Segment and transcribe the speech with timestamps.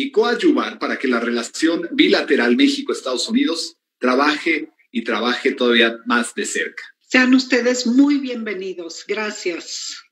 [0.00, 6.46] y coadyuvar para que la relación bilateral México-Estados Unidos trabaje y trabaje todavía más de
[6.46, 6.82] cerca.
[7.00, 9.04] Sean ustedes muy bienvenidos.
[9.06, 10.02] Gracias.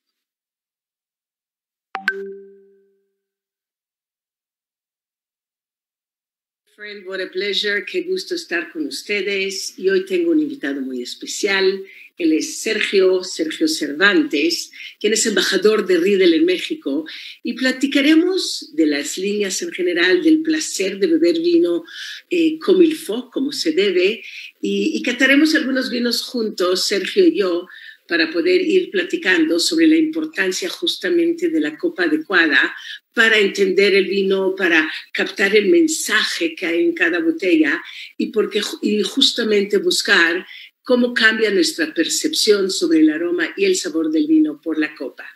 [6.77, 7.83] Friend, what a pleasure.
[7.87, 9.79] Qué gusto estar con ustedes.
[9.79, 11.83] Y hoy tengo un invitado muy especial.
[12.19, 14.71] Él es Sergio, Sergio Cervantes,
[15.01, 17.07] quien es embajador de Riedel en México,
[17.43, 21.85] y platicaremos de las líneas en general del placer de beber vino
[22.29, 24.23] eh, como il faut, como se debe,
[24.61, 27.69] y, y cataremos algunos vinos juntos, Sergio y yo,
[28.09, 32.75] para poder ir platicando sobre la importancia justamente de la copa adecuada
[33.13, 37.83] para entender el vino, para captar el mensaje que hay en cada botella
[38.17, 40.47] y, porque, y justamente buscar
[40.89, 45.27] cómo cambia nuestra percepción sobre el aroma y el sabor del vino por la copa.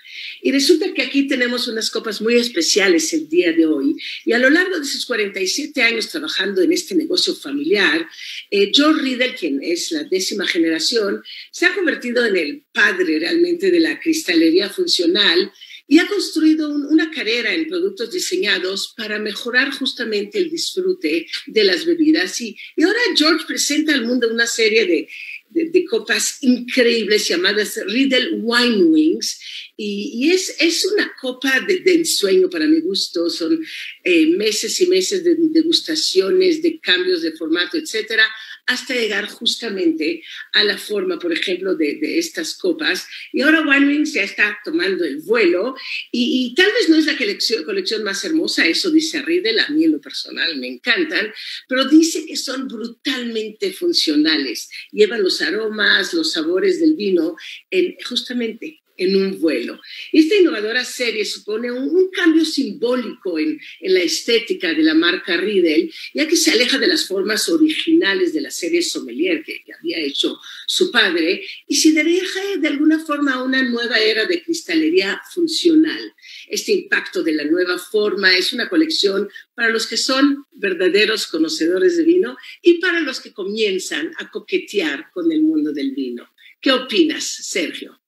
[0.41, 3.95] Y resulta que aquí tenemos unas copas muy especiales el día de hoy.
[4.25, 8.09] Y a lo largo de sus 47 años trabajando en este negocio familiar,
[8.51, 13.71] eh, John Riddle, quien es la décima generación, se ha convertido en el padre realmente
[13.71, 15.53] de la cristalería funcional
[15.87, 21.85] y ha construido una carrera en productos diseñados para mejorar justamente el disfrute de las
[21.85, 22.41] bebidas.
[22.41, 25.09] Y, y ahora George presenta al mundo una serie de
[25.53, 29.41] de, copas increíbles llamadas Riddle Wine Wings.
[29.77, 33.29] Y, es, es, una copa de, ensueño para mi gusto.
[33.31, 33.59] Son
[34.05, 38.25] eh, meses y meses de degustaciones, de cambios de formato, etcétera,
[38.67, 40.23] hasta llegar justamente
[40.53, 43.07] a la forma, por ejemplo, de, estas copas.
[43.33, 45.75] Y ahora Wings ya está tomando el vuelo
[46.11, 49.85] y, tal vez no es la colección, colección, más hermosa, eso dice Riedel, a mí
[49.85, 51.33] en lo personal me encantan,
[51.69, 54.69] pero dice que son brutalmente funcionales.
[54.91, 57.37] Llevan los aromas, los sabores del vino
[57.71, 59.81] en, justamente en un vuelo.
[60.13, 66.29] Esta innovadora serie supone un, cambio simbólico en, la estética de la marca Riedel, ya
[66.29, 70.91] que se aleja de las formas originales de la serie Sommelier que, había hecho su
[70.91, 76.15] padre y se dirige de alguna forma a una nueva era de cristalería funcional.
[76.49, 81.97] Este impacto de la nueva forma es una colección para los que son verdaderos conocedores
[81.97, 86.29] de vino y para los que comienzan a coquetear con el mundo del vino.
[86.61, 88.02] ¿Qué opinas, Sergio?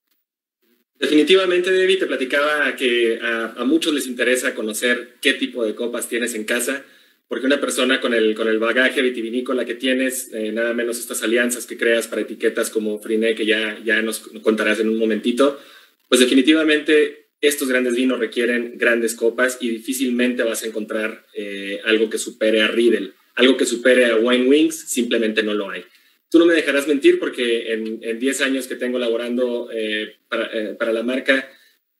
[0.99, 6.35] Definitivamente, David, te platicaba que a, muchos les interesa conocer qué tipo de copas tienes
[6.35, 6.85] en casa,
[7.27, 11.21] porque una persona con el, con el bagaje vitivinícola que tienes, eh, nada menos estas
[11.23, 15.59] alianzas que creas para etiquetas como Friné, que ya, ya nos contarás en un momentito,
[16.07, 22.09] pues definitivamente estos grandes vinos requieren grandes copas y difícilmente vas a encontrar eh, algo
[22.09, 23.13] que supere a Riedel.
[23.35, 25.83] Algo que supere a Wine Wings simplemente no lo hay.
[26.29, 30.75] Tú no me dejarás mentir porque en 10 años que tengo laborando eh, para, eh,
[30.75, 31.49] para, la marca,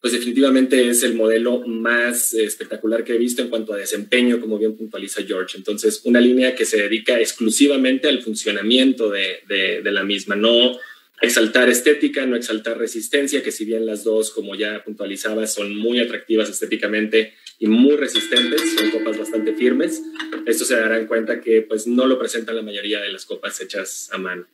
[0.02, 4.58] pues definitivamente es el modelo más espectacular que he visto en cuanto a desempeño, como
[4.58, 5.58] bien puntualiza George.
[5.58, 10.78] Entonces, una línea que se dedica exclusivamente al funcionamiento de, de, de la misma, no
[11.22, 16.00] exaltar estética, no exaltar resistencia, que si bien las dos, como ya puntualizaba, son muy
[16.00, 20.02] atractivas estéticamente y muy resistentes, son copas bastante firmes,
[20.46, 24.10] esto se darán cuenta que pues no lo presentan la mayoría de las copas hechas
[24.12, 24.46] a mano.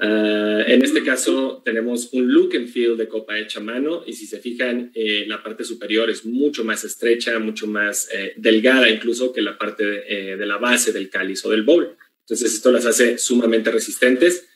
[0.00, 4.12] Ah, en este caso tenemos un look and feel de copa hecha a mano y
[4.12, 8.88] si se fijan eh, la parte superior es mucho más estrecha, mucho más eh, delgada
[8.88, 11.96] incluso que la parte de, eh, de la base del cáliz o del bowl.
[12.20, 14.47] Entonces esto las hace sumamente resistentes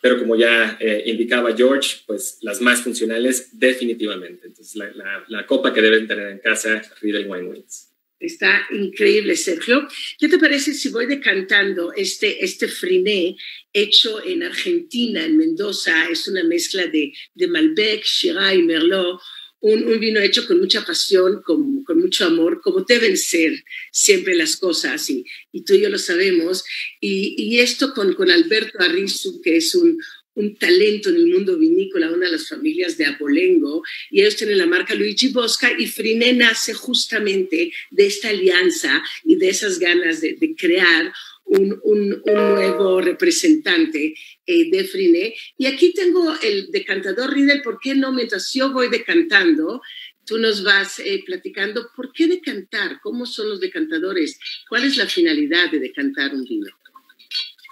[0.00, 4.46] pero como ya eh, indicaba George, pues las más funcionales definitivamente.
[4.46, 7.88] Entonces, la, la, copa que deben tener en casa, Riedel Wine Wings.
[8.20, 9.86] Está increíble, Sergio.
[10.18, 13.36] ¿Qué te parece si voy decantando este, este friné
[13.72, 16.08] hecho en Argentina, en Mendoza?
[16.10, 19.20] Es una mezcla de, de Malbec, Shiraz y Merlot
[19.60, 25.08] un, vino hecho con mucha pasión, con, mucho amor, como deben ser siempre las cosas,
[25.10, 26.64] y, y tú y yo lo sabemos.
[27.00, 29.98] Y, esto con, con, Alberto Arrizu, que es un,
[30.34, 34.58] un, talento en el mundo vinícola, una de las familias de Abolengo, y ellos tienen
[34.58, 40.20] la marca Luigi Bosca, y Friné nace justamente de esta alianza y de esas ganas
[40.20, 41.12] de, de crear
[41.48, 44.14] un, un, nuevo representante
[44.50, 45.34] eh, de Friné.
[45.58, 48.12] Y aquí tengo el decantador Riedel, ¿por qué no?
[48.12, 49.82] Mientras yo voy decantando,
[50.24, 55.06] tú nos vas eh, platicando por qué decantar, cómo son los decantadores, cuál es la
[55.06, 56.66] finalidad de decantar un vino.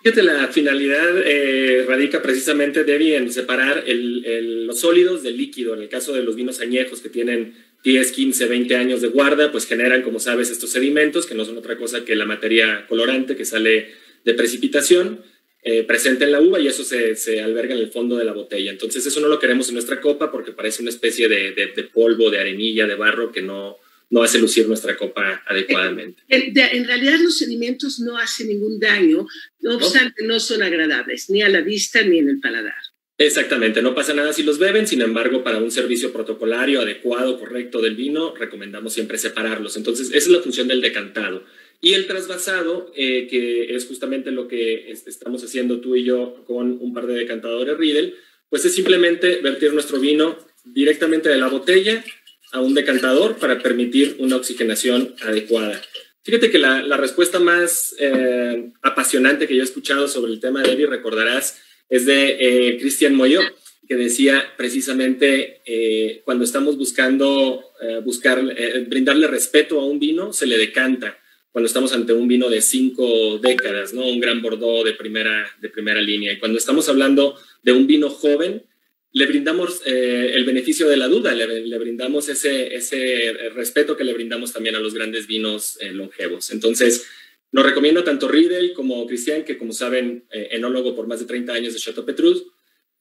[0.02, 5.74] Fíjate, la finalidad eh, radica precisamente, Debbie, en separar los sólidos del líquido.
[5.74, 9.50] En el caso de los vinos añejos que tienen 10, 15, 20 años de guarda,
[9.50, 13.34] pues generan, como sabes, estos sedimentos, que no son otra cosa que la materia colorante
[13.34, 13.94] que sale
[14.26, 15.22] de precipitación,
[15.68, 18.32] eh, presente en la uva y eso se, se, alberga en el fondo de la
[18.32, 18.70] botella.
[18.70, 22.30] Entonces eso no lo queremos en nuestra copa porque parece una especie de, de, polvo,
[22.30, 23.76] de arenilla, de barro que no,
[24.10, 26.22] no hace lucir nuestra copa adecuadamente.
[26.28, 29.26] En, en, realidad los sedimentos no hacen ningún daño,
[29.58, 32.76] no obstante no son agradables ni a la vista ni en el paladar.
[33.18, 37.80] Exactamente, no pasa nada si los beben, sin embargo, para un servicio protocolario adecuado, correcto
[37.80, 39.76] del vino, recomendamos siempre separarlos.
[39.76, 41.42] Entonces, esa es la función del decantado.
[41.80, 46.78] Y el trasvasado, eh, que es justamente lo que estamos haciendo tú y yo con
[46.80, 48.14] un par de decantadores Riedel,
[48.48, 52.04] pues es simplemente vertir nuestro vino directamente de la botella
[52.52, 55.80] a un decantador para permitir una oxigenación adecuada.
[56.22, 60.62] Fíjate que la, la respuesta más eh, apasionante que yo he escuchado sobre el tema
[60.62, 63.40] de Evi, recordarás, es de eh, Cristian Moyo,
[63.86, 68.42] que decía precisamente eh, cuando estamos buscando eh, buscar,
[68.88, 71.18] brindarle respeto a un vino, se le decanta
[71.56, 74.06] cuando estamos ante un vino de cinco décadas, ¿no?
[74.06, 76.30] Un gran Bordeaux de primera, de primera línea.
[76.30, 78.66] Y cuando estamos hablando de un vino joven,
[79.12, 84.52] le brindamos el beneficio de la duda, le, brindamos ese, ese respeto que le brindamos
[84.52, 86.50] también a los grandes vinos longevos.
[86.50, 87.06] Entonces,
[87.52, 91.54] nos recomiendo tanto Riedel como Cristian, que como saben, eh, enólogo por más de 30
[91.54, 92.44] años de Chateau Petrus,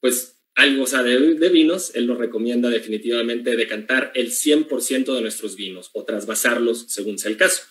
[0.00, 5.90] pues algo sabe de, vinos, él nos recomienda definitivamente decantar el 100% de nuestros vinos
[5.92, 7.64] o trasvasarlos según sea el caso.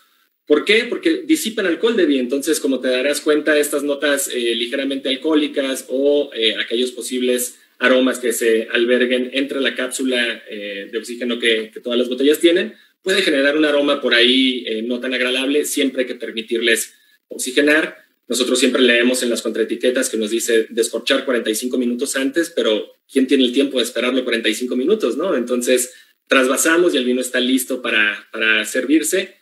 [0.46, 0.86] ¿Por qué?
[0.88, 2.22] Porque disipan alcohol de bien.
[2.22, 8.20] Entonces, como te darás cuenta, estas notas eh, ligeramente alcohólicas o eh, aquellos posibles aromas
[8.20, 13.58] que se alberguen entre la cápsula de oxígeno que, todas las botellas tienen, puede generar
[13.58, 16.94] un aroma por ahí eh, no tan agradable, siempre hay que permitirles
[17.28, 17.98] oxigenar.
[18.30, 23.28] Nosotros siempre leemos en las contraetiquetas que nos dice descorchar 45 minutos antes, pero ¿quién
[23.28, 25.18] tiene el tiempo de esperarlo 45 minutos?
[25.18, 25.36] ¿no?
[25.36, 25.94] Entonces,
[26.28, 29.36] trasvasamos y el vino está listo para servirse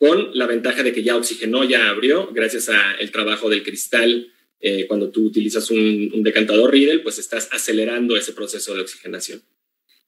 [0.00, 4.32] con la ventaja de que ya oxigenó, ya abrió, gracias al trabajo del cristal.
[4.58, 9.42] Eh, cuando tú utilizas un, un decantador Riedel, pues estás acelerando ese proceso de oxigenación.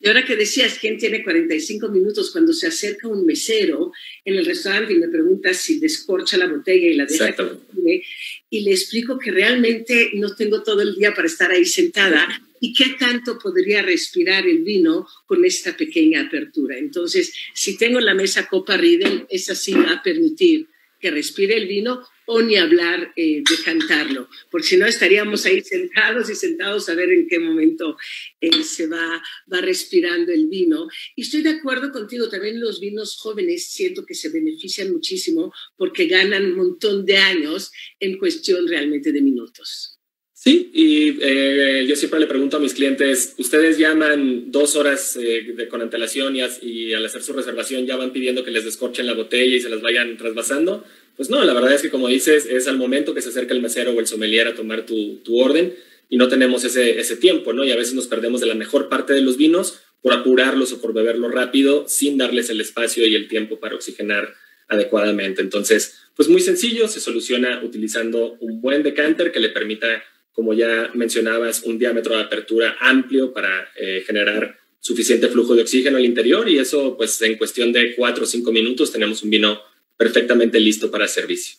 [0.00, 3.92] Y ahora que decías, ¿quién tiene 45 minutos cuando se acerca un mesero
[4.24, 8.02] en el restaurante y me pregunta si descorcha la botella y la deja que
[8.48, 12.26] y le explico que realmente no tengo todo el día para estar ahí sentada
[12.64, 16.78] y qué tanto podría respirar el vino con esta pequeña apertura.
[16.78, 20.68] Entonces, si tengo la mesa Copa Riedel, esa sí va a permitir
[21.00, 25.60] que respire el vino o ni hablar eh, de cantarlo, porque si no estaríamos ahí
[25.60, 27.96] sentados y sentados a ver en qué momento
[28.40, 29.20] eh, se va,
[29.52, 30.86] va respirando el vino.
[31.16, 36.06] Y estoy de acuerdo contigo, también los vinos jóvenes siento que se benefician muchísimo porque
[36.06, 39.98] ganan un montón de años en cuestión realmente de minutos.
[40.44, 45.52] Sí, y eh, yo siempre le pregunto a mis clientes, ¿ustedes llaman dos horas eh,
[45.56, 49.14] de, con antelación y, al hacer su reservación ya van pidiendo que les descorchen la
[49.14, 50.84] botella y se las vayan trasvasando?
[51.16, 53.62] Pues no, la verdad es que como dices, es al momento que se acerca el
[53.62, 55.76] mesero o el sommelier a tomar tu, tu orden
[56.08, 57.62] y no tenemos ese, ese tiempo, ¿no?
[57.62, 60.80] Y a veces nos perdemos de la mejor parte de los vinos por apurarlos o
[60.80, 64.34] por beberlos rápido sin darles el espacio y el tiempo para oxigenar
[64.66, 65.40] adecuadamente.
[65.40, 70.02] Entonces, pues muy sencillo, se soluciona utilizando un buen decanter que le permita,
[70.32, 75.96] como ya mencionabas, un diámetro de apertura amplio para eh, generar suficiente flujo de oxígeno
[75.96, 79.60] al interior y eso, pues en cuestión de cuatro o cinco minutos tenemos un vino
[79.96, 81.58] perfectamente listo para servicio.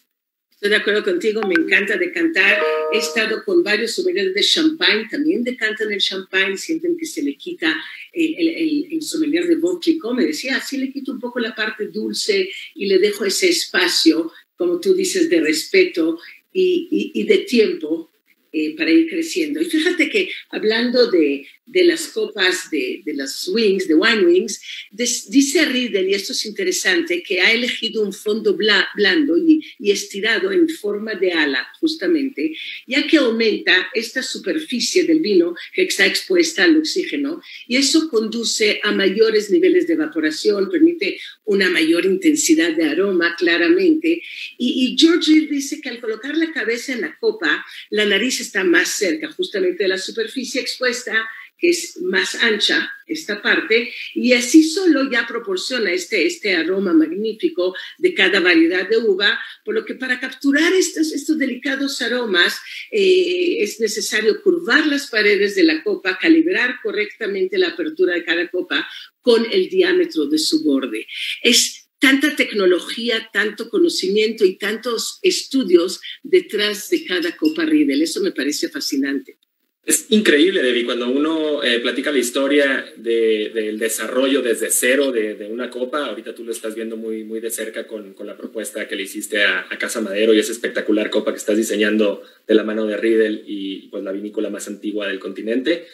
[0.51, 2.61] Estoy de acuerdo contigo, me encanta decantar.
[2.93, 7.35] He estado con varios sommeliers de champagne, también decantan el champagne, sienten que se le
[7.35, 7.75] quita
[8.13, 10.15] el, el, el sommelier de Boclicot.
[10.15, 14.31] Me decía, así le quito un poco la parte dulce y le dejo ese espacio,
[14.55, 16.17] como tú dices, de respeto
[16.53, 18.09] y, y, y de tiempo
[18.53, 19.61] eh, para ir creciendo.
[19.61, 24.61] Y fíjate que hablando de, de las copas de, de, las wings, de wine wings,
[24.91, 30.51] dice Riedel, y esto es interesante, que ha elegido un fondo blando y, y, estirado
[30.51, 32.53] en forma de ala, justamente,
[32.85, 38.81] ya que aumenta esta superficie del vino que está expuesta al oxígeno, y eso conduce
[38.83, 44.21] a mayores niveles de evaporación, permite una mayor intensidad de aroma, claramente.
[44.57, 48.63] Y, y George dice que al colocar la cabeza en la copa, la nariz está
[48.63, 51.25] más cerca justamente de la superficie expuesta,
[51.57, 57.75] que es más ancha esta parte, y así solo ya proporciona este, este aroma magnífico
[57.97, 62.59] de cada variedad de uva, por lo que para capturar estos, estos delicados aromas
[62.91, 68.49] eh, es necesario curvar las paredes de la copa, calibrar correctamente la apertura de cada
[68.49, 68.87] copa
[69.21, 71.07] con el diámetro de su borde.
[71.41, 78.01] Es tanta tecnología, tanto conocimiento y tantos estudios detrás de cada copa Riedel.
[78.01, 79.37] Eso me parece fascinante.
[79.85, 85.45] Es increíble, Debbie, cuando uno eh, platica la historia de, del desarrollo desde cero de,
[85.51, 86.05] una copa.
[86.05, 89.43] Ahorita tú lo estás viendo muy, muy de cerca con, la propuesta que le hiciste
[89.43, 93.43] a, Casa Madero y esa espectacular copa que estás diseñando de la mano de Riedel
[93.45, 95.85] y pues la vinícola más antigua del continente.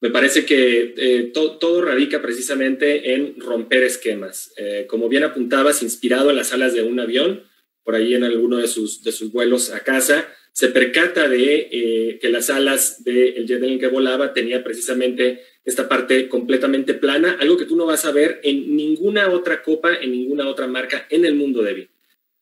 [0.00, 4.52] Me parece que eh, to, todo radica precisamente en romper esquemas.
[4.56, 7.44] Eh, como bien apuntabas, inspirado en las alas de un avión,
[7.84, 12.48] por ahí en alguno de sus vuelos a casa, se percata de eh, que las
[12.48, 17.66] alas del jet en el que volaba tenía precisamente esta parte completamente plana, algo que
[17.66, 21.34] tú no vas a ver en ninguna otra copa, en ninguna otra marca en el
[21.34, 21.90] mundo, Debbie.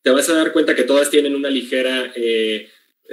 [0.01, 2.69] Te vas a dar cuenta que todas tienen una ligera, eh,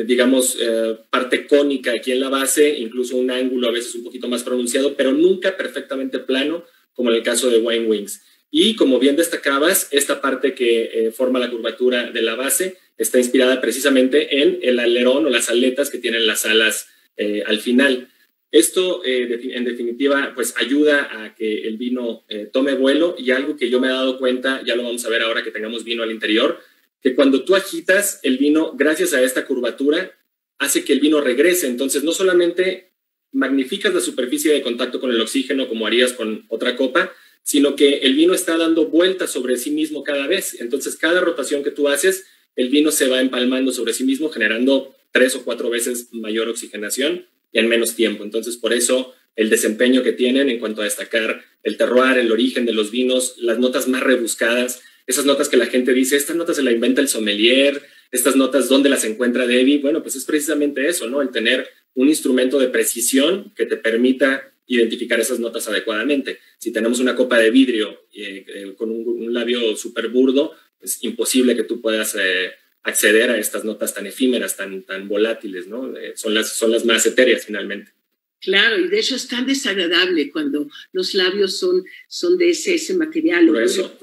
[0.06, 4.28] digamos, eh, parte cónica aquí en la base, incluso un ángulo a veces un poquito
[4.28, 8.22] más pronunciado, pero nunca perfectamente plano, como en el caso de Wine Wings.
[8.54, 13.18] Y como bien destacabas, esta parte que eh, forma la curvatura de la base está
[13.18, 18.10] inspirada precisamente en el alerón o las aletas que tienen las alas eh, al final.
[18.52, 23.70] Esto, eh, en definitiva, pues ayuda a que el vino tome vuelo y algo que
[23.70, 26.12] yo me he dado cuenta, ya lo vamos a ver ahora que tengamos vino al
[26.12, 26.60] interior,
[27.02, 30.12] que cuando tú agitas el vino, gracias a esta curvatura,
[30.60, 31.68] hace que el vino regrese.
[31.68, 32.92] Entonces, no solamente
[33.32, 38.00] magnificas la superficie de contacto con el oxígeno como harías con otra copa, sino que
[38.00, 40.60] el vino está dando vueltas sobre sí mismo cada vez.
[40.60, 44.96] Entonces, cada rotación que tú haces, el vino se va empalmando sobre sí mismo, generando
[45.12, 48.24] tres o cuatro veces mayor oxigenación y en menos tiempo.
[48.24, 52.66] Entonces, por eso el desempeño que tienen en cuanto a destacar el terroir, el origen
[52.66, 56.58] de los vinos, las notas más rebuscadas, esas notas que la gente dice, estas notas
[56.58, 57.82] se la inventa el sommelier,
[58.12, 59.80] estas notas, ¿dónde las encuentra Debbie?
[59.80, 61.22] Bueno, pues es precisamente eso, ¿no?
[61.22, 66.40] El tener un instrumento de precisión que te permita identificar esas notas adecuadamente.
[66.58, 71.04] Si tenemos una copa de vidrio eh, eh, con un, un labio súper burdo, es
[71.04, 72.52] imposible que tú puedas eh,
[72.84, 75.96] acceder a estas notas tan efímeras, tan, tan volátiles, ¿no?
[75.98, 77.92] Eh, son, las, son las más etéreas finalmente.
[78.40, 82.96] Claro, y de hecho es tan desagradable cuando los labios son, son de ese, ese
[82.96, 83.46] material.
[83.46, 83.96] Por eso.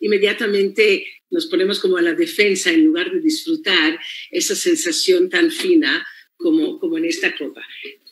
[0.00, 4.00] Inmediatamente nos ponemos como a la defensa en lugar de disfrutar
[4.32, 6.04] esa sensación tan fina
[6.36, 7.64] como, como en esta copa.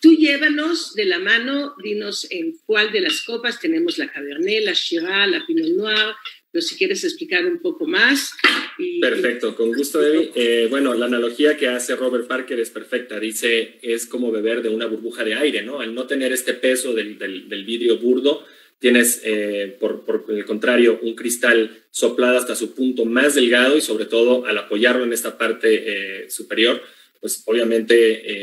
[0.04, 4.75] Tú llévanos de la mano, dinos en cuál de las copas tenemos la Cabernet, la
[4.75, 6.14] Shiraz, la Pinot Noir,
[6.52, 8.32] pero si quieres explicar un poco más.
[8.76, 10.30] Y, Perfecto, con gusto, Debbie.
[10.34, 13.18] Eh, bueno, la analogía que hace Robert Parker es perfecta.
[13.18, 15.80] Dice, es como beber de una burbuja de aire, ¿no?
[15.80, 18.44] Al no tener este peso del, del, del vidrio burdo,
[18.78, 23.80] tienes, eh, por, por, el contrario, un cristal soplado hasta su punto más delgado y
[23.80, 26.82] sobre todo al apoyarlo en esta parte eh, superior,
[27.24, 27.94] pues obviamente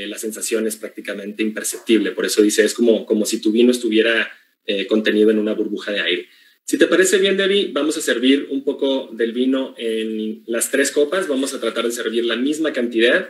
[0.03, 2.13] eh, la sensación es prácticamente imperceptible.
[2.13, 4.31] Por eso dice, es como, como si tu vino estuviera
[4.65, 6.29] eh, contenido en una burbuja de aire.
[6.63, 10.89] Si te parece bien, Debbie, vamos a servir un poco del vino en las tres
[10.89, 11.27] copas.
[11.27, 13.29] Vamos a tratar de servir la misma cantidad,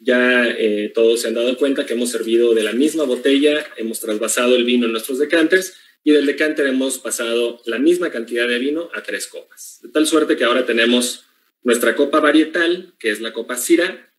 [0.00, 4.00] ya eh, todos se han dado cuenta que hemos servido de la misma botella, hemos
[4.00, 8.58] trasvasado el vino en nuestros decanters y del decanter hemos pasado la misma cantidad de
[8.58, 9.80] vino a tres copas.
[9.82, 11.24] De tal suerte que ahora tenemos
[11.62, 14.09] nuestra copa varietal, que es la copa Syrah,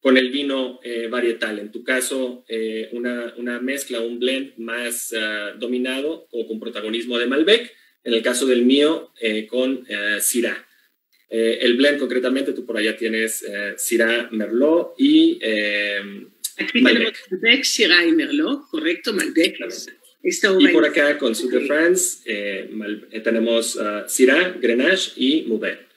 [0.00, 1.58] con el vino eh, varietal.
[1.58, 7.18] En tu caso, eh, una, una, mezcla, un blend más ah, dominado o con protagonismo
[7.18, 7.74] de Malbec.
[8.04, 9.12] En el caso del mío,
[9.50, 9.84] con
[10.20, 10.68] Syrah.
[11.30, 16.00] Eh, el blend concretamente, tú por allá tienes eh, Syrah Merlot y eh,
[16.56, 17.14] Aquí Malbec.
[17.28, 19.58] tenemos Malbec, Syrah y Merlot, correcto, Malbec.
[20.22, 22.70] y por acá con Sud de France eh,
[23.22, 25.87] tenemos uh, Syrah, Grenache y Mourvèdre.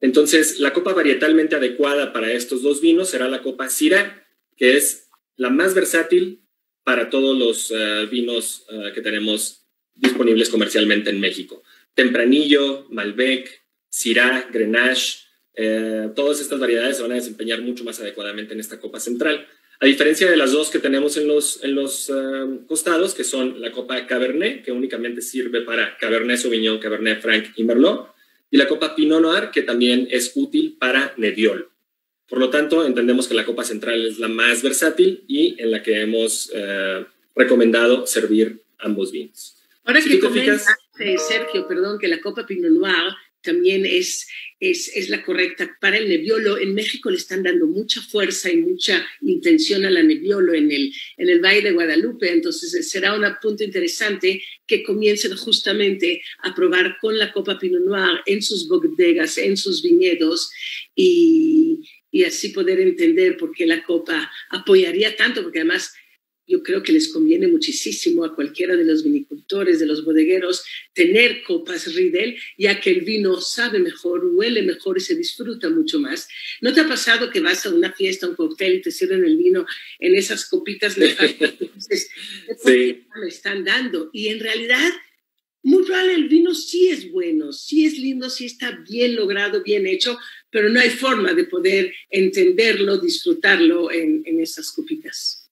[0.00, 4.26] Entonces, la copa varietalmente adecuada para estos dos vinos será la copa Syrah,
[4.56, 6.42] que es la más versátil
[6.84, 7.72] para todos los
[8.10, 11.62] vinos que tenemos disponibles comercialmente en México.
[11.94, 18.52] Tempranillo, Malbec, Syrah, Grenache, eh, todas estas variedades se van a desempeñar mucho más adecuadamente
[18.52, 19.46] en esta copa central.
[19.80, 22.12] A diferencia de las dos que tenemos en los, en los eh,
[22.66, 27.64] costados, que son la copa Cabernet, que únicamente sirve para Cabernet Sauvignon, Cabernet Franc y
[27.64, 28.14] Merlot,
[28.50, 31.70] y la copa Pinot Noir, que también es útil para Nebbiolo.
[32.28, 35.82] Por lo tanto, entendemos que la copa central es la más versátil y en la
[35.82, 39.56] que hemos eh, recomendado servir ambos vinos.
[39.84, 40.66] Ahora que comentas,
[41.28, 43.14] Sergio, perdón, que la copa Pinot Noir
[43.46, 44.26] también es,
[44.60, 45.74] es, la correcta.
[45.80, 50.02] Para el Nebbiolo, en México le están dando mucha fuerza y mucha intención a la
[50.02, 55.34] Nebbiolo en el, en el Valle de Guadalupe, entonces será un punto interesante que comiencen
[55.36, 60.50] justamente a probar con la Copa Pinot Noir en sus bodegas, en sus viñedos
[60.94, 65.92] y, y así poder entender por qué la Copa apoyaría tanto, porque además
[66.46, 71.42] yo creo que les conviene muchísimo a cualquiera de los vinicultores, de los bodegueros, tener
[71.42, 76.28] copas Riedel, ya que el vino sabe mejor, huele mejor y se disfruta mucho más.
[76.60, 79.36] ¿No te ha pasado que vas a una fiesta, un cóctel y te sirven el
[79.36, 79.66] vino
[79.98, 82.10] en esas copitas dices,
[82.64, 83.04] sí.
[83.20, 84.10] me están dando?
[84.12, 84.92] Y en realidad,
[85.64, 89.86] muy probable el vino sí es bueno, sí es lindo, sí está bien logrado, bien
[89.86, 90.16] hecho,
[90.50, 95.45] pero no hay forma de poder entenderlo, disfrutarlo en, en esas copitas.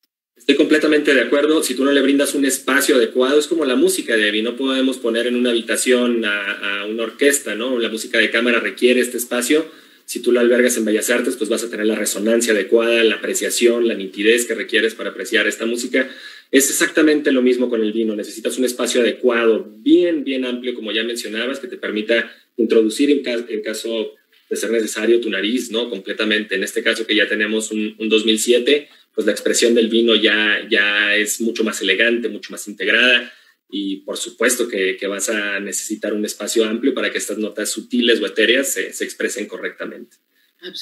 [0.45, 1.63] Estoy completamente de acuerdo.
[1.63, 4.43] Si tú no le brindas un espacio adecuado, es como la música, Debbie.
[4.43, 7.79] No podemos poner en una habitación a, una orquesta, ¿no?
[7.79, 9.65] La música de cámara requiere este espacio.
[10.05, 13.15] Si tú lo albergas en Bellas Artes, pues vas a tener la resonancia adecuada, la
[13.15, 16.11] apreciación, la nitidez que requieres para apreciar esta música.
[16.51, 18.15] Es exactamente lo mismo con el vino.
[18.15, 23.23] Necesitas un espacio adecuado, bien, bien amplio, como ya mencionabas, que te permita introducir en,
[23.63, 24.13] caso
[24.51, 25.89] de ser necesario tu nariz, ¿no?
[25.89, 26.55] Completamente.
[26.55, 30.66] En este caso que ya tenemos un, un 2007 pues la expresión del vino ya,
[30.68, 33.33] ya es mucho más elegante, mucho más integrada
[33.70, 37.70] y por supuesto que, que vas a necesitar un espacio amplio para que estas notas
[37.70, 40.16] sutiles o etéreas se, se expresen correctamente.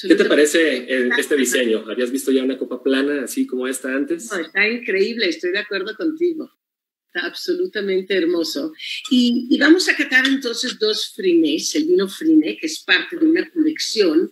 [0.07, 0.87] ¿Qué te parece
[1.19, 1.85] este diseño?
[1.89, 4.31] ¿Habías visto ya una copa plana así como esta antes?
[4.31, 6.51] No, está increíble, estoy de acuerdo contigo.
[7.07, 8.73] Está absolutamente hermoso.
[9.11, 13.27] Y, y vamos a catar entonces dos Frinés, el vino Friné, que es parte de
[13.27, 14.31] una colección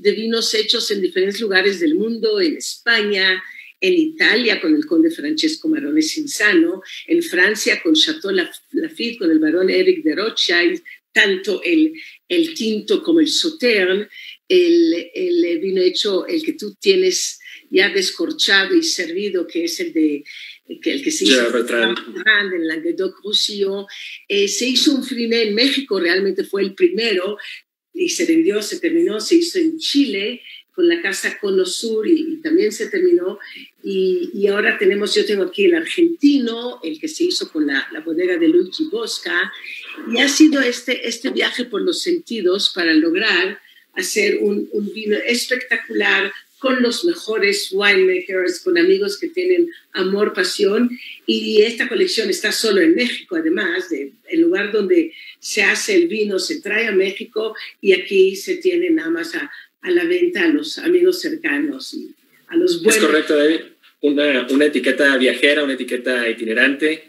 [0.00, 3.42] de vinos hechos en diferentes lugares del mundo, en España,
[3.80, 8.32] en Italia con el conde Francesco Marone Cinzano, en Francia con Chateau
[8.72, 10.82] Lafitte, con el barón Eric de Rothschild,
[11.12, 11.92] tanto el,
[12.28, 14.08] el tinto como el sauterne,
[14.48, 19.92] el, el, vino hecho, el que tú tienes ya descorchado y servido, que es el
[19.92, 20.24] de
[20.82, 23.86] que el que se hizo en Languedoc-Roussillon,
[24.28, 27.38] eh, se hizo un friné en México, realmente fue el primero,
[27.94, 30.42] y se vendió, se terminó, se hizo en Chile
[30.78, 33.40] con la casa Cono Sur y, también se terminó.
[33.82, 37.88] Y, y, ahora tenemos, yo tengo aquí el argentino, el que se hizo con la,
[37.92, 39.52] la bodega de Luigi Bosca.
[40.14, 43.58] Y ha sido este, este viaje por los sentidos para lograr
[43.94, 50.90] hacer un, un vino espectacular, con los mejores winemakers, con amigos que tienen amor, pasión.
[51.26, 56.08] Y esta colección está solo en México, además, de, el lugar donde se hace el
[56.08, 59.50] vino se trae a México y aquí se tiene nada más a,
[59.82, 62.14] a la venta a los amigos cercanos y
[62.48, 62.96] a los buenos.
[62.96, 63.60] Es correcto, David.
[64.00, 67.04] Una, una etiqueta viajera, una etiqueta itinerante.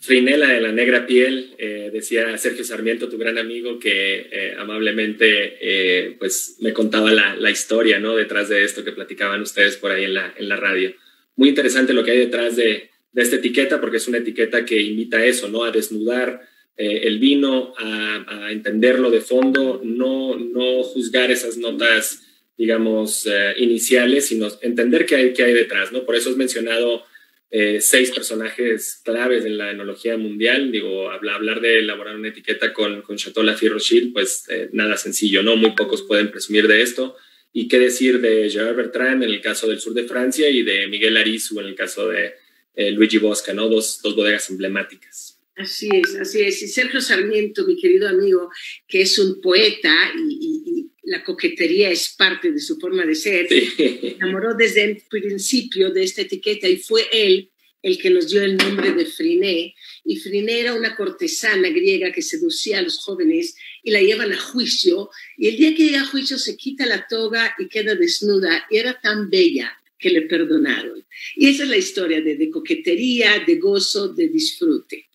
[0.00, 5.56] Frinela de la negra piel, eh, decía Sergio Sarmiento, tu gran amigo, que eh, amablemente
[5.62, 8.14] eh, pues me contaba la, la, historia ¿no?
[8.14, 10.92] detrás de esto que platicaban ustedes por ahí en la, en la radio.
[11.36, 14.78] Muy interesante lo que hay detrás de, de esta etiqueta, porque es una etiqueta que
[14.78, 15.64] imita eso, ¿no?
[15.64, 16.42] a desnudar
[16.76, 22.22] eh, el vino, a, entenderlo de fondo, no, no juzgar esas notas,
[22.56, 26.04] digamos, eh, iniciales, sino entender qué hay, qué hay detrás, ¿no?
[26.04, 27.04] Por eso has mencionado
[27.50, 30.72] eh, seis personajes claves en la enología mundial.
[30.72, 35.56] Digo, hablar de elaborar una etiqueta con, con Chateau Lafite Rothschild, pues nada sencillo, ¿no?
[35.56, 37.16] Muy pocos pueden presumir de esto.
[37.56, 40.88] Y qué decir de Gerard Bertrand en el caso del sur de Francia y de
[40.88, 42.34] Miguel Arizu en el caso de
[42.74, 43.68] eh, Luigi Bosca, ¿no?
[43.68, 45.33] Dos, dos bodegas emblemáticas.
[45.56, 46.62] Así es, así es.
[46.62, 48.50] Y Sergio Sarmiento, mi querido amigo,
[48.88, 54.16] que es un poeta y, la coquetería es parte de su forma de ser, se
[54.16, 57.50] enamoró desde el principio de esta etiqueta y fue él
[57.82, 59.74] el que nos dio el nombre de Friné.
[60.02, 64.38] Y Friné era una cortesana griega que seducía a los jóvenes y la llevan a
[64.38, 65.10] juicio.
[65.36, 68.66] Y el día que llega a juicio se quita la toga y queda desnuda.
[68.70, 71.02] Y era tan bella que le perdonaron.
[71.34, 75.08] Y esa es la historia de, de coquetería, de gozo, de disfrute.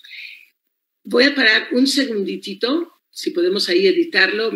[1.04, 4.52] Voy a parar un segunditito, si podemos ahí editarlo.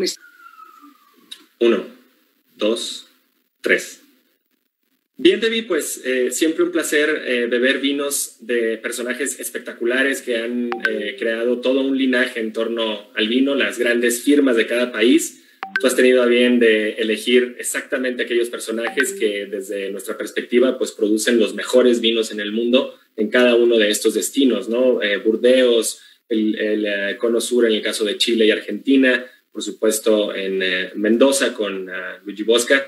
[1.60, 1.86] Uno,
[2.56, 3.08] dos,
[3.62, 4.02] tres.
[5.17, 10.72] Bien, Debbie, pues eh, siempre un placer eh, beber vinos de personajes espectaculares que han
[10.89, 15.42] eh, creado todo un linaje en torno al vino, las grandes firmas de cada país.
[15.79, 20.91] Tú has tenido a bien de elegir exactamente aquellos personajes que desde nuestra perspectiva pues
[20.91, 24.99] producen los mejores vinos en el mundo en cada uno de estos destinos, ¿no?
[25.23, 30.63] Burdeos, el, el Cono Sur en el caso de Chile y Argentina, por supuesto en
[30.95, 32.86] Mendoza con ah, Luigi Bosca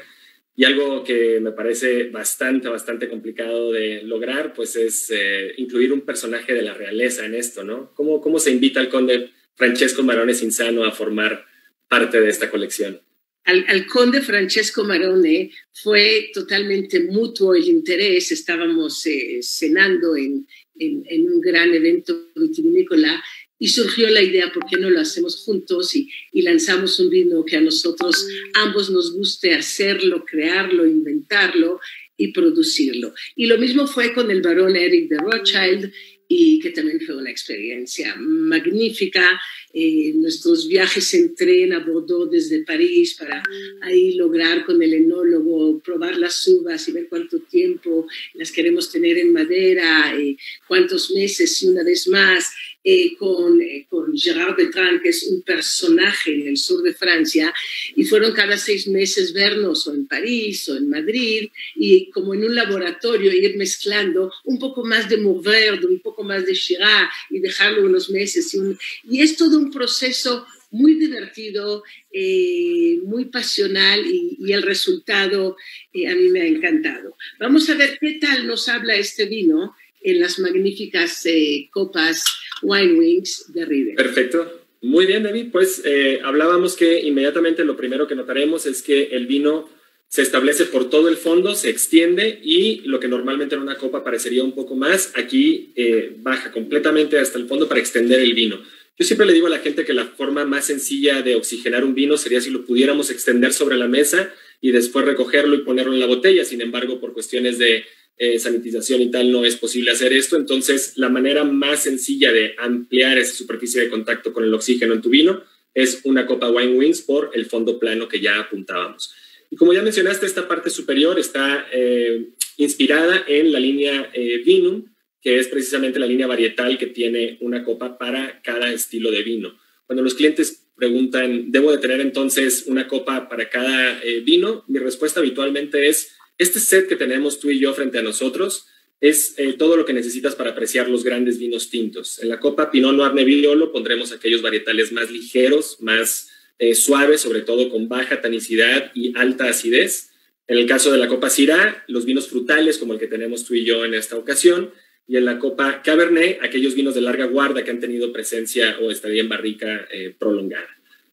[0.57, 6.01] y algo que me parece bastante, bastante complicado de lograr, pues es eh, incluir un
[6.01, 7.93] personaje de la realeza en esto, ¿no?
[7.93, 11.45] ¿Cómo, ¿Cómo se invita al conde Francesco Marone Insano a formar
[11.87, 13.01] parte de esta colección?
[13.45, 18.31] Al, conde Francesco Marone fue totalmente mutuo el interés.
[18.31, 20.47] Estábamos eh, cenando en,
[20.79, 23.23] en, en, un gran evento vitivinícola
[23.59, 27.45] y surgió la idea, ¿por qué no lo hacemos juntos y, y, lanzamos un vino
[27.45, 31.79] que a nosotros ambos nos guste hacerlo, crearlo, inventarlo
[32.17, 33.13] y producirlo?
[33.35, 35.93] Y lo mismo fue con el barón Eric de Rothschild
[36.27, 39.39] y que también fue una experiencia magnífica.
[39.77, 43.43] Eh, nuestros viajes en tren a Bordeaux desde París para
[43.81, 49.17] ahí lograr con el enólogo probar las uvas y ver cuánto tiempo las queremos tener
[49.17, 52.53] en madera, eh, cuántos meses y una vez más
[52.87, 57.51] eh, con, eh, con Gerard Bertrand, que es un personaje en el sur de Francia,
[57.95, 62.43] y fueron cada seis meses vernos o en París o en Madrid, y como en
[62.43, 67.39] un laboratorio ir mezclando un poco más de Mourvèdre, un poco más de Chirac, y
[67.39, 68.53] dejarlo unos meses.
[68.53, 75.55] Y, y es todo un proceso muy divertido, eh, muy pasional y, y el resultado
[75.55, 77.15] a mí me ha encantado.
[77.39, 81.23] Vamos a ver qué tal nos habla este vino en las magníficas
[81.71, 82.25] copas
[82.61, 83.95] Wine Wings de River.
[83.95, 84.65] Perfecto.
[84.81, 85.47] Muy bien, David.
[85.51, 89.67] Pues eh, hablábamos que inmediatamente lo primero que notaremos es que el vino
[90.07, 94.03] se establece por todo el fondo, se extiende y lo que normalmente en una copa
[94.03, 98.61] parecería un poco más, aquí eh, baja completamente hasta el fondo para extender el vino.
[98.97, 101.95] Yo siempre le digo a la gente que la forma más sencilla de oxigenar un
[101.95, 105.99] vino sería si lo pudiéramos extender sobre la mesa y después recogerlo y ponerlo en
[105.99, 106.45] la botella.
[106.45, 107.83] Sin embargo, por cuestiones de
[108.17, 110.37] eh, sanitización y tal, no es posible hacer esto.
[110.37, 115.01] Entonces, la manera más sencilla de ampliar esa superficie de contacto con el oxígeno en
[115.01, 119.13] tu vino es una copa Wine Wings por el fondo plano que ya apuntábamos.
[119.51, 124.85] Y como ya mencionaste, esta parte superior está eh, inspirada en la línea eh, Vinum,
[125.25, 129.57] que es precisamente la línea varietal que tiene una copa para cada estilo de vino.
[129.87, 134.63] Cuando los clientes preguntan, ¿debo de tener entonces una copa para cada vino?
[134.67, 138.67] Mi respuesta habitualmente es, este set que tenemos tú y yo frente a nosotros
[139.01, 142.19] es eh, todo lo que necesitas para apreciar los grandes vinos tintos.
[142.21, 147.41] En la copa Pinot Noir Nebbiolo pondremos aquellos varietales más ligeros, más eh, suaves, sobre
[147.41, 150.11] todo con baja tanicidad y alta acidez.
[150.45, 153.55] En el caso de la copa Syrah, los vinos frutales como el que tenemos tú
[153.55, 154.71] y yo en esta ocasión.
[155.07, 158.89] Y en la copa Cabernet, aquellos vinos de larga guarda que han tenido presencia o
[158.89, 160.67] estadía en barrica eh, prolongada.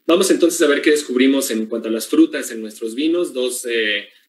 [0.06, 3.32] Vamos entonces a ver qué descubrimos en cuanto a las frutas en nuestros vinos.
[3.32, 3.66] Dos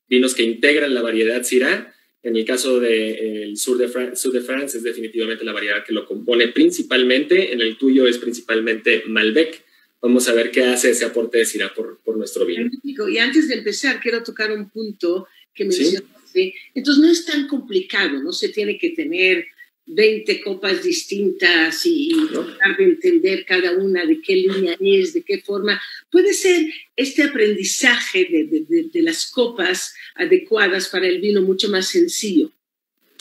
[0.07, 1.93] vinos que integran la variedad Syrah.
[2.21, 5.93] En el caso del de, sur, de sur de Francia es definitivamente la variedad que
[5.93, 7.51] lo compone principalmente.
[7.51, 9.63] En el tuyo es principalmente Malbec.
[10.01, 12.69] Vamos a ver qué hace ese aporte de Syrah por, por nuestro vino.
[12.83, 16.53] Y antes de empezar, quiero tocar un punto que mencionaste.
[16.75, 19.45] Entonces, no es tan complicado, no se tiene que tener
[19.85, 25.39] 20 copas distintas y, tratar de entender cada una de qué línea es, de qué
[25.39, 25.81] forma.
[26.09, 26.65] Puede ser
[26.95, 32.51] este aprendizaje de, las copas adecuadas para el vino mucho más sencillo.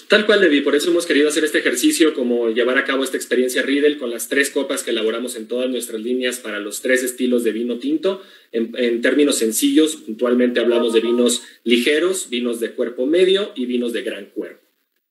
[0.08, 0.60] Tal cual, Debbie.
[0.60, 4.10] Por eso hemos querido hacer este ejercicio, como llevar a cabo esta experiencia Riedel con
[4.10, 7.78] las tres copas que elaboramos en todas nuestras líneas para los tres estilos de vino
[7.78, 8.22] tinto.
[8.52, 14.02] En términos sencillos, puntualmente hablamos de vinos ligeros, vinos de cuerpo medio y vinos de
[14.02, 14.61] gran cuerpo.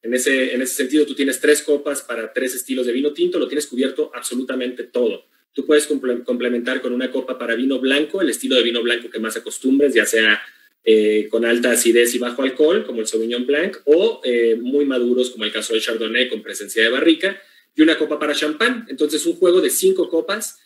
[0.03, 3.37] En ese, en ese sentido, tú tienes tres copas para tres estilos de vino tinto,
[3.37, 5.25] lo tienes cubierto absolutamente todo.
[5.53, 9.19] Tú puedes complementar con una copa para vino blanco, el estilo de vino blanco que
[9.19, 10.41] más acostumbres, ya sea
[10.83, 15.29] eh, con alta acidez y bajo alcohol, como el Sauvignon Blanc, o eh, muy maduros,
[15.29, 17.39] como el caso del Chardonnay, con presencia de barrica,
[17.75, 18.85] y una copa para champán.
[18.89, 20.59] Entonces, un juego de cinco copas,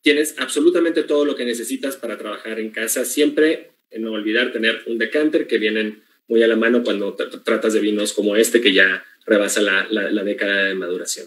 [0.00, 4.98] tienes absolutamente todo lo que necesitas para trabajar en casa, siempre no olvidar tener un
[4.98, 9.04] decanter que vienen muy a la mano cuando tratas de vinos como este que ya
[9.26, 11.26] rebasa la, la, década de maduración.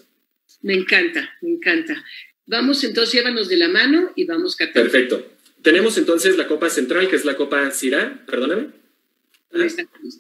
[0.62, 2.04] Me encanta, me encanta.
[2.46, 4.90] Vamos entonces, llévanos de la mano y vamos catando.
[4.90, 5.26] Perfecto.
[5.62, 8.70] Tenemos entonces la copa central, que es la copa Syrah, perdóname.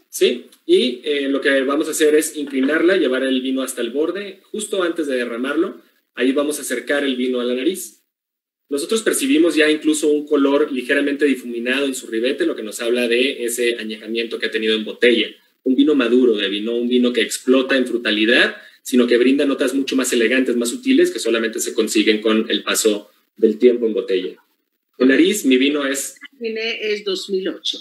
[0.09, 3.91] Sí, y eh, lo que vamos a hacer es inclinarla, llevar el vino hasta el
[3.91, 5.81] borde, justo antes de derramarlo.
[6.15, 8.00] Ahí vamos a acercar el vino a la nariz
[8.71, 13.05] nosotros percibimos ya incluso un color ligeramente difuminado en su ribete, lo que nos habla
[13.09, 15.27] de ese añejamiento que ha tenido en botella.
[15.63, 19.73] Un vino maduro de vino, un vino que explota en frutalidad, sino que brinda notas
[19.73, 23.93] mucho más elegantes, más sutiles, que solamente se consiguen con el paso del tiempo en
[23.93, 24.37] botella.
[24.97, 26.17] En nariz, mi vino es...
[26.37, 27.77] Friné es 2008.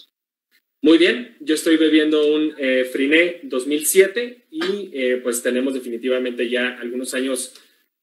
[0.82, 6.80] Muy bien, yo estoy bebiendo un eh, Friné 2007 y eh, pues tenemos definitivamente ya
[6.80, 7.54] algunos años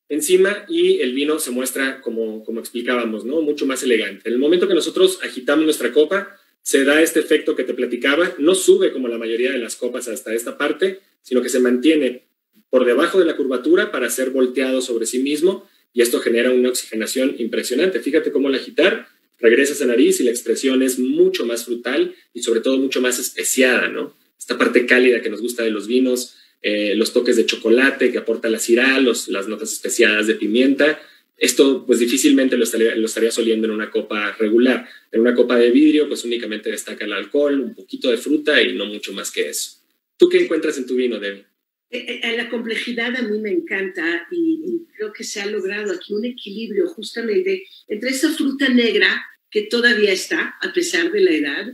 [0.10, 3.42] encima y el vino se muestra como, como explicábamos, ¿no?
[3.42, 4.30] Mucho más elegante.
[4.30, 8.36] En el momento que nosotros agitamos nuestra copa, se da este efecto que te platicaba,
[8.40, 12.28] no sube como la mayoría de las copas hasta esta parte, sino que se mantiene
[12.70, 16.70] por debajo de la curvatura para ser volteado sobre sí mismo y esto genera una
[16.70, 18.02] oxigenación impresionante.
[18.02, 19.08] Fíjate cómo al agitar
[19.40, 23.20] regresas a nariz y la expresión es mucho más frutal y sobre todo mucho más
[23.20, 24.16] especiada, ¿no?
[24.38, 28.18] Esta parte cálida que nos gusta de los vinos, eh, los toques de chocolate que
[28.18, 31.00] aporta la cirá, las notas especiadas de pimienta.
[31.38, 34.88] Esto pues difícilmente lo estaría, lo oliendo en una copa regular.
[35.12, 38.74] En una copa de vidrio pues únicamente destaca el alcohol, un poquito de fruta y
[38.74, 39.78] no mucho más que eso.
[40.18, 41.46] ¿Tú qué encuentras en tu vino, Debbie?
[41.90, 46.12] Eh, eh, la complejidad a mí me encanta y, creo que se ha logrado aquí
[46.12, 51.74] un equilibrio justamente entre esa fruta negra que todavía está a pesar de la edad,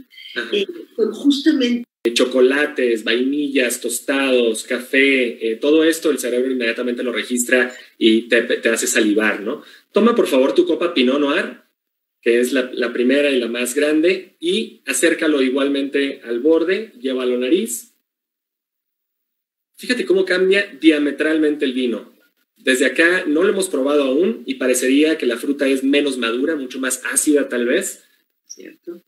[0.97, 8.23] con justamente chocolates, vainillas, tostados, café, eh, todo esto el cerebro inmediatamente lo registra y
[8.23, 9.63] te, hace salivar, ¿no?
[9.93, 11.61] Toma por favor tu copa Pinot Noir,
[12.21, 17.35] que es la, la, primera y la más grande, y acércalo igualmente al borde, llévalo
[17.35, 17.93] a nariz.
[19.77, 22.13] Fíjate cómo cambia diametralmente el vino.
[22.57, 26.55] Desde acá no lo hemos probado aún y parecería que la fruta es menos madura,
[26.55, 28.03] mucho más ácida tal vez.
[28.45, 29.01] ¿Cierto?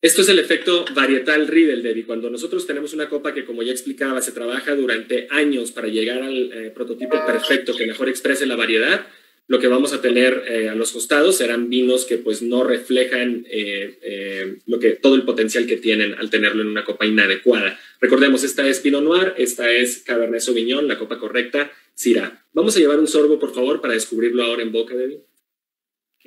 [0.00, 2.06] Esto es el efecto varietal Riedel, Debbie.
[2.06, 6.22] Cuando nosotros tenemos una copa que, como ya explicaba, se trabaja durante años para llegar
[6.22, 9.08] al eh, prototipo perfecto que mejor exprese la variedad,
[9.48, 13.44] lo que vamos a tener eh, a los costados serán vinos que pues no reflejan
[13.50, 17.76] eh, lo que, todo el potencial que tienen al tenerlo en una copa inadecuada.
[18.00, 22.46] Recordemos, esta es Pinot Noir, esta es Cabernet Sauvignon, la copa correcta, Syrah.
[22.52, 25.27] Vamos a llevar un sorbo, por favor, para descubrirlo ahora en boca, Debbie.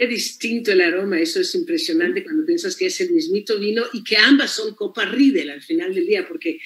[0.01, 4.03] Qué distinto el aroma, eso es impresionante cuando piensas que es el mismito vino y
[4.03, 6.59] que ambas son copa Riedel al final del día, porque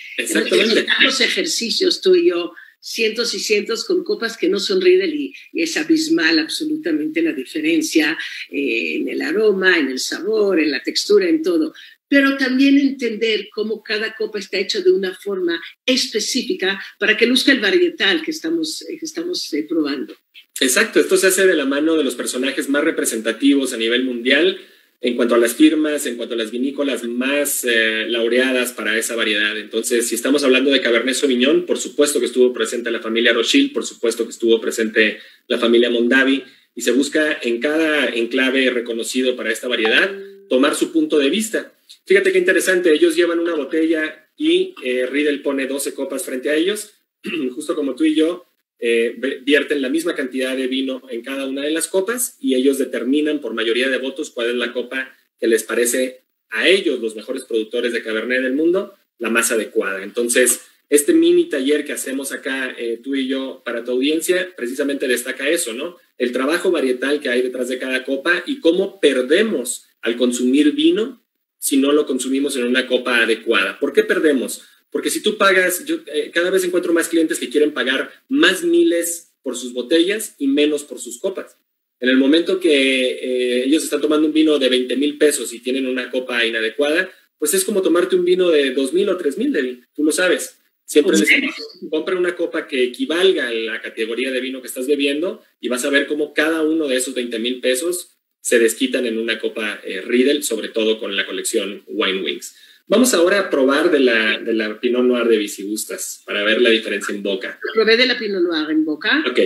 [1.02, 5.34] los ejercicios tú y yo, cientos y cientos con copas que no son Riedel y,
[5.52, 8.18] es abismal absolutamente la diferencia
[8.50, 11.74] eh, en el aroma, en el sabor, en la textura, en todo
[12.08, 17.52] pero también entender cómo cada copa está hecha de una forma específica para que luzca
[17.52, 20.16] el varietal que estamos, eh, que estamos eh, probando.
[20.60, 24.58] Exacto, esto se hace de la mano de los personajes más representativos a nivel mundial
[25.02, 29.16] en cuanto a las firmas, en cuanto a las vinícolas más eh, laureadas para esa
[29.16, 29.58] variedad.
[29.58, 33.74] Entonces, si estamos hablando de Cabernet Sauvignon, por supuesto que estuvo presente la familia Rothschild,
[33.74, 39.36] por supuesto que estuvo presente la familia Mondavi, y se busca en cada enclave reconocido
[39.36, 40.12] para esta variedad
[40.50, 41.75] tomar su punto de vista.
[42.06, 46.56] Fíjate qué interesante, ellos llevan una botella y eh, Riedel pone 12 copas frente a
[46.56, 46.94] ellos,
[47.56, 48.46] justo como tú y yo,
[48.78, 52.78] eh, vierten la misma cantidad de vino en cada una de las copas y ellos
[52.78, 57.16] determinan por mayoría de votos cuál es la copa que les parece a ellos, los
[57.16, 60.04] mejores productores de Cabernet del mundo, la más adecuada.
[60.04, 65.08] Entonces, este mini taller que hacemos acá, eh, tú y yo, para tu audiencia, precisamente
[65.08, 65.98] destaca eso, ¿no?
[66.20, 71.25] El trabajo varietal que hay detrás de cada copa y cómo perdemos al consumir vino
[71.66, 73.80] si no lo consumimos en una copa adecuada.
[73.80, 74.62] ¿Por qué perdemos?
[74.92, 78.64] Porque si tú pagas, yo eh, cada vez encuentro más clientes que quieren pagar más
[78.64, 81.58] miles por sus botellas y menos por sus copas.
[82.00, 85.60] En el momento que eh, ellos están tomando un vino de 20 mil pesos y
[85.60, 89.36] tienen una copa inadecuada, pues es como tomarte un vino de 2 mil o 3
[89.40, 90.60] mil, tú lo sabes.
[90.86, 91.56] Siempre decimos,
[91.90, 95.84] compra una copa que equivalga a la categoría de vino que estás bebiendo y vas
[95.84, 98.15] a ver cómo cada uno de esos 20 mil pesos
[98.46, 102.56] se desquitan en una copa eh, Riedel, sobre todo con la colección Wine Wings.
[102.86, 106.70] Vamos ahora a probar de la, de la Pinot Noir de Vicigustas para ver la
[106.70, 107.60] diferencia en boca.
[107.74, 109.26] Probé de la Pinot Noir en boca.
[109.28, 109.40] Ok.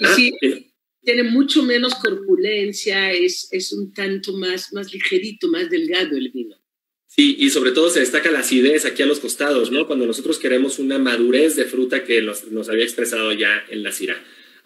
[0.00, 0.16] Ah,
[1.02, 6.56] tiene mucho menos corpulencia, es, es un tanto más, más ligerito, más delgado el vino.
[7.08, 9.86] Sí, y sobre todo se destaca la acidez aquí a los costados, ¿no?
[9.86, 14.16] Cuando nosotros queremos una madurez de fruta que nos había expresado ya en la cira.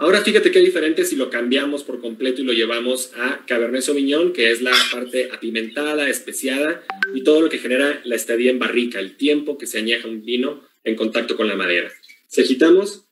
[0.00, 4.32] Ahora fíjate qué diferente si lo cambiamos por completo y lo llevamos a Cabernet Sauvignon,
[4.32, 6.82] que es la parte apimentada, especiada
[7.14, 10.24] y todo lo que genera la estadía en barrica, el tiempo que se añeja un
[10.24, 11.92] vino en contacto con la madera.
[12.28, 13.08] Si agitamos,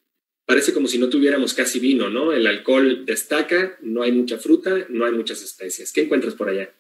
[0.47, 2.33] parece como si no tuviéramos casi vino, ¿no?
[2.33, 5.93] El alcohol destaca, no hay mucha fruta, no hay muchas especias.
[5.93, 6.75] ¿Qué encuentras por allá?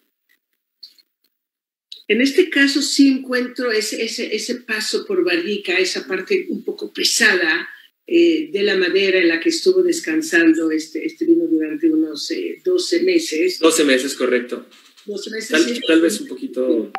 [2.07, 6.95] En este caso sí encuentro ese, ese, ese paso por barrica, esa parte un poco
[6.95, 7.69] pesada
[8.11, 12.33] eh, de la madera en la que estuvo descansando este, este vino durante unos
[12.65, 13.59] 12 eh, meses.
[13.59, 14.65] 12 meses, correcto.
[15.05, 15.81] 12 meses.
[15.87, 16.91] Tal, vez un poquito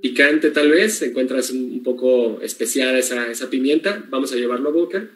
[0.00, 1.02] picante, tal vez.
[1.02, 4.06] Encuentras un poco especiada esa, esa pimienta.
[4.08, 5.10] Vamos a llevarlo a boca.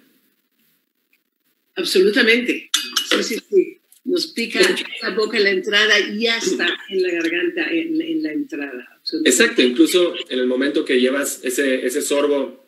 [1.75, 2.71] Absolutamente.
[3.09, 3.79] Sí, sí, sí.
[4.05, 4.61] Nos pica
[5.03, 9.01] la boca en la entrada y hasta en la garganta en, la entrada.
[9.25, 12.63] Exacto, incluso en el momento que llevas ese, ese sorbo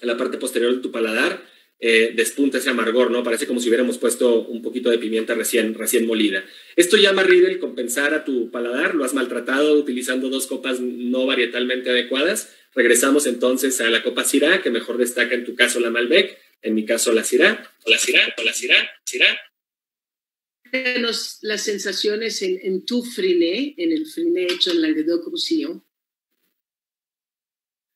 [0.00, 1.53] en la parte posterior de tu paladar,
[1.86, 3.22] eh, despunta ese amargor, ¿no?
[3.22, 6.42] Parece como si hubiéramos puesto un poquito de pimienta recién, recién molida.
[6.76, 11.90] Esto llama Riedel compensar a tu paladar, lo has maltratado utilizando dos copas no varietalmente
[11.90, 12.54] adecuadas.
[12.74, 16.74] Regresamos entonces a la copa Syrah, que mejor destaca en tu caso la Malbec, en
[16.74, 19.38] mi caso la Syrah, o la Syrah, o la Syrah, Syrah.
[21.42, 25.84] Las sensaciones en, tu friné, en el friné hecho en Languedoc-Roussillon.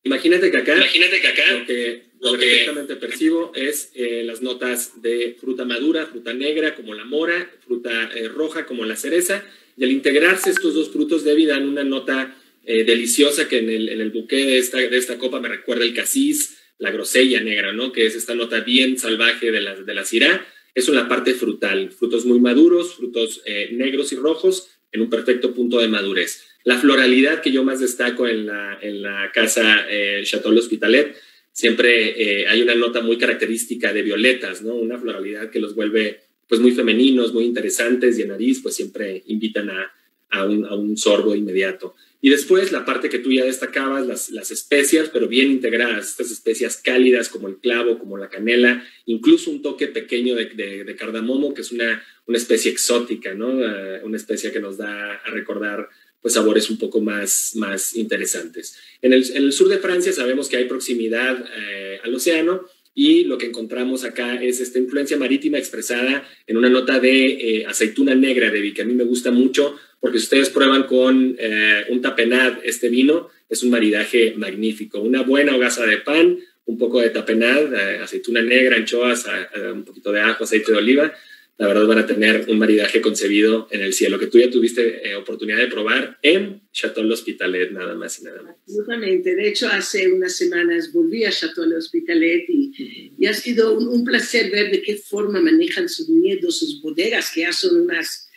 [0.04, 4.42] Imagínate que acá, Imagínate que acá lo que, lo que perfectamente percibo es eh, las
[4.42, 9.44] notas de fruta madura, fruta negra como la mora, fruta eh, roja como la cereza,
[9.76, 13.70] y al integrarse estos dos frutos de vida en una nota eh, deliciosa que en
[13.70, 17.40] el, en el buque de esta, de esta copa me recuerda el casis, la grosella
[17.40, 17.92] negra, ¿no?
[17.92, 20.46] Que es esta nota bien salvaje de la, de la cirá.
[20.74, 25.52] Eso en la parte frutal, frutos muy maduros, frutos negros y rojos en un perfecto
[25.52, 26.44] punto de madurez.
[26.62, 29.86] La floralidad que yo más destaco en la, en la casa
[30.22, 31.16] Chateau L'Hospitalet,
[31.58, 34.76] siempre eh, hay una nota muy característica de violetas, ¿no?
[34.76, 39.24] Una floralidad que los vuelve pues muy femeninos, muy interesantes y en nariz pues siempre
[39.26, 39.92] invitan a,
[40.30, 41.96] a, un, a un sorbo inmediato.
[42.20, 46.30] Y después la parte que tú ya destacabas, las, las especias, pero bien integradas, estas
[46.30, 50.46] especias cálidas como el clavo, como la canela, incluso un toque pequeño de,
[50.84, 53.64] de, cardamomo, que es una, una especie exótica, ¿no?
[53.64, 55.88] Eh, una especie que nos da a recordar
[56.20, 58.76] pues sabores un poco más, más interesantes.
[59.02, 63.46] En el, sur de Francia sabemos que hay proximidad eh, al océano, y lo que
[63.46, 68.74] encontramos acá es esta influencia marítima expresada en una nota de eh, aceituna negra, de
[68.74, 73.28] que a mí me gusta mucho, porque ustedes prueban con eh, un tapenad este vino,
[73.48, 75.00] es un maridaje magnífico.
[75.00, 79.26] Una buena hogaza de pan, un poco de tapenad, aceituna negra, anchoas,
[79.72, 81.14] un poquito de ajo, aceite de oliva,
[81.58, 85.08] la verdad van a tener un maridaje concebido en el cielo, que tú ya tuviste
[85.08, 88.54] eh, oportunidad de probar en Chateau L'Hospitalet, nada más y nada más.
[88.62, 89.34] Absolutamente.
[89.34, 94.52] De hecho, hace unas semanas volví a Chateau L'Hospitalet y, y, ha sido un, placer
[94.52, 98.30] ver de qué forma manejan sus viñedos, sus bodegas, que ya son unas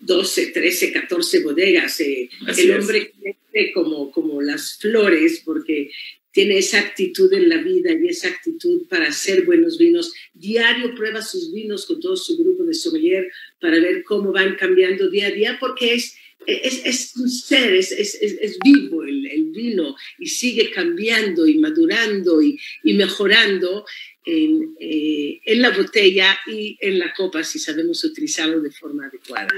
[0.00, 1.98] 12, 13, 14 bodegas.
[2.00, 5.90] Eh, el hombre crece como, como las flores, porque
[6.32, 10.12] tiene esa actitud en la vida y esa actitud para hacer buenos vinos.
[10.32, 15.10] Diario prueba sus vinos con todo su grupo de sommelier para ver cómo van cambiando
[15.10, 16.16] día a día, porque es,
[16.46, 22.40] es, es un ser, es, es vivo el, el, vino y sigue cambiando y madurando
[22.40, 23.84] y, y mejorando
[24.24, 29.54] en, eh, en la botella y en la copa si sabemos utilizarlo de forma adecuada.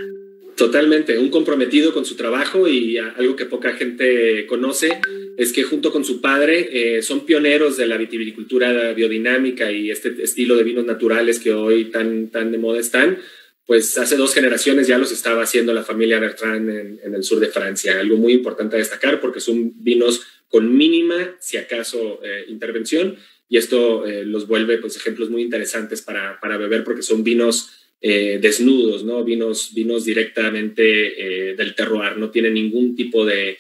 [0.57, 5.01] Totalmente, un comprometido con su trabajo y algo que poca gente conoce
[5.39, 10.15] es que junto con su padre eh, son pioneros de la vitivinicultura biodinámica y este
[10.23, 13.19] estilo de vinos naturales que hoy tan, tan de moda están.
[13.65, 17.47] Pues hace dos generaciones ya los estaba haciendo la familia Bertrand en, el sur de
[17.49, 17.99] Francia.
[17.99, 23.17] Algo muy importante a destacar porque son vinos con mínima, si acaso, eh, intervención
[23.49, 27.71] y esto eh, los vuelve pues ejemplos muy interesantes para, para beber porque son vinos
[28.05, 29.23] eh, desnudos, ¿no?
[29.23, 33.59] Vinos, vinos directamente eh, del terroir, no tienen ningún tipo de,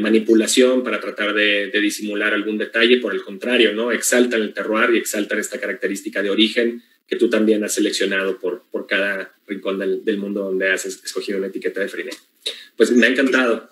[0.00, 3.92] manipulación para tratar de, disimular algún detalle, por el contrario, ¿no?
[3.92, 8.64] Exaltan el terroir y exaltan esta característica de origen que tú también has seleccionado por,
[8.72, 12.10] por cada rincón del, mundo donde has escogido una etiqueta de Friné.
[12.76, 13.70] Pues me ha encantado.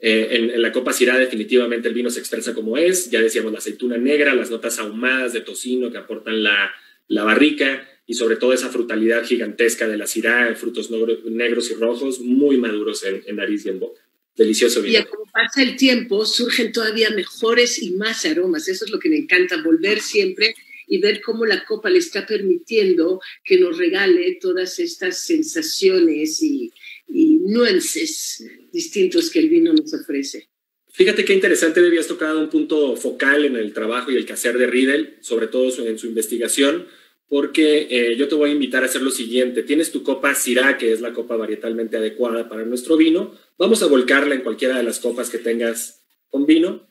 [0.00, 3.58] Eh, en, la Copa Syrah definitivamente el vino se expresa como es, ya decíamos la
[3.58, 6.70] aceituna negra, las notas ahumadas de tocino que aportan la,
[7.08, 12.20] la barrica, y sobre todo esa frutalidad gigantesca de la cirá, frutos negros y rojos,
[12.20, 14.00] muy maduros en, nariz y en boca.
[14.34, 14.98] Delicioso vino.
[14.98, 18.66] Y como pasa el tiempo, surgen todavía mejores y más aromas.
[18.66, 20.54] Eso es lo que me encanta, volver siempre
[20.86, 26.72] y ver cómo la copa le está permitiendo que nos regale todas estas sensaciones y,
[27.08, 28.42] y nuances
[28.72, 30.48] distintos que el vino nos ofrece.
[30.92, 34.56] Fíjate qué interesante, Debbie, has tocado un punto focal en el trabajo y el quehacer
[34.56, 36.88] de Riedel, sobre todo en su investigación,
[37.28, 39.62] porque eh, yo te voy a invitar a hacer lo siguiente.
[39.62, 43.34] Tienes tu copa Syrah, que es la copa varietalmente adecuada para nuestro vino.
[43.58, 46.88] Vamos a volcarla en cualquiera de las copas que tengas con vino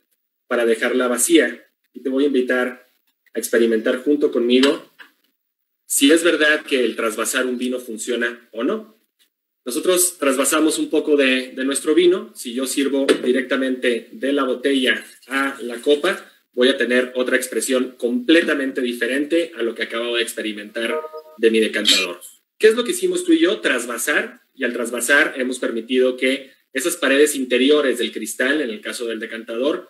[0.47, 1.65] para dejarla vacía.
[1.93, 2.87] Y te voy a invitar
[3.33, 4.87] a experimentar junto conmigo
[5.87, 8.95] si es verdad que el trasvasar un vino funciona o no.
[9.65, 12.31] Nosotros trasvasamos un poco de, nuestro vino.
[12.35, 16.23] Si yo sirvo directamente de la botella a la copa,
[16.57, 20.99] voy a tener otra expresión completamente diferente a lo que acabo de experimentar
[21.37, 22.19] de mi decantador.
[22.57, 23.59] ¿Qué es lo que hicimos tú y yo?
[23.59, 29.05] Trasvasar, y al trasvasar hemos permitido que esas paredes interiores del cristal, en el caso
[29.05, 29.87] del decantador,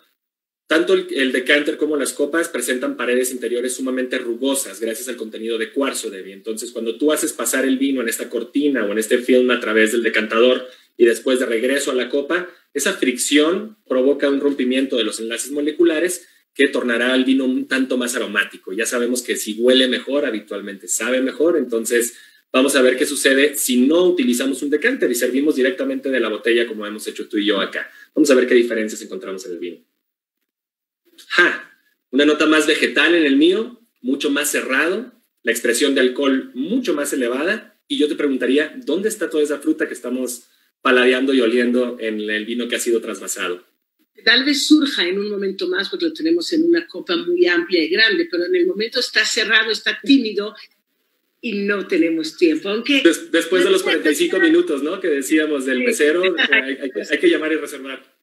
[0.66, 5.72] tanto el, decanter como las copas presentan paredes interiores sumamente rugosas gracias al contenido de
[5.72, 9.16] cuarzo de Entonces, cuando tú haces pasar el vino en esta cortina o en este
[9.16, 14.28] film a través del decantador y después de regreso a la copa, esa fricción provoca
[14.28, 16.28] un rompimiento de los enlaces moleculares
[16.58, 18.72] que tornará al vino un tanto más aromático.
[18.72, 21.56] Ya sabemos que si huele mejor, habitualmente sabe mejor.
[21.56, 22.16] Entonces,
[22.52, 26.28] vamos a ver qué sucede si no utilizamos un decanter y servimos directamente de la
[26.28, 27.88] botella como hemos hecho tú y yo acá.
[28.12, 29.84] Vamos a ver qué diferencias encontramos en el vino.
[31.28, 31.80] Ja,
[32.10, 35.12] una nota más vegetal en el mío, mucho más cerrado,
[35.44, 37.80] la expresión de alcohol mucho más elevada.
[37.86, 40.48] Y yo te preguntaría, ¿dónde está toda esa fruta que estamos
[40.82, 43.64] paladeando y oliendo en el vino que ha sido trasvasado?
[44.24, 47.82] Tal vez surja en un momento más, porque lo tenemos en una copa muy amplia
[47.82, 50.54] y grande, pero en el momento está cerrado, está tímido
[51.40, 52.68] y no tenemos tiempo.
[52.68, 55.00] Aunque después de los 45 minutos, ¿no?
[55.00, 56.22] Que decíamos del mesero,
[57.10, 58.18] hay que llamar y reservar.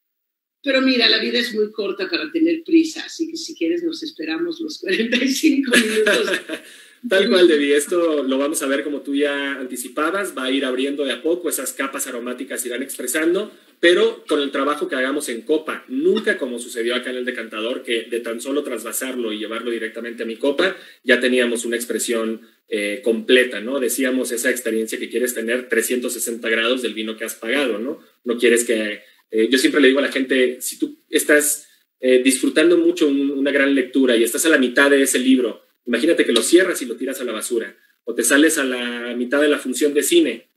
[0.63, 4.01] Pero mira, la vida es muy corta para tener prisa, así que si quieres nos
[4.01, 6.31] esperamos los 45 minutos.
[7.07, 7.75] Tal cual, Debbie.
[7.75, 10.35] Esto lo vamos a ver como tú ya anticipabas.
[10.37, 14.51] Va a ir abriendo de a poco, esas capas aromáticas irán expresando, pero con el
[14.51, 15.85] trabajo que hagamos en copa.
[15.87, 20.23] Nunca como sucedió acá en el decantador, que de tan solo trasvasarlo y llevarlo directamente
[20.23, 23.79] a mi copa, ya teníamos una expresión eh, completa, ¿no?
[23.79, 27.99] Decíamos esa experiencia que quieres tener 360 grados del vino que has pagado, ¿no?
[28.23, 31.67] No quieres que eh, yo siempre le digo a la gente, si tú estás
[31.99, 36.25] eh, disfrutando mucho una gran lectura y estás a la mitad de ese libro, imagínate
[36.25, 39.41] que lo cierras y lo tiras a la basura, o te sales a la mitad
[39.41, 40.47] de la función de cine.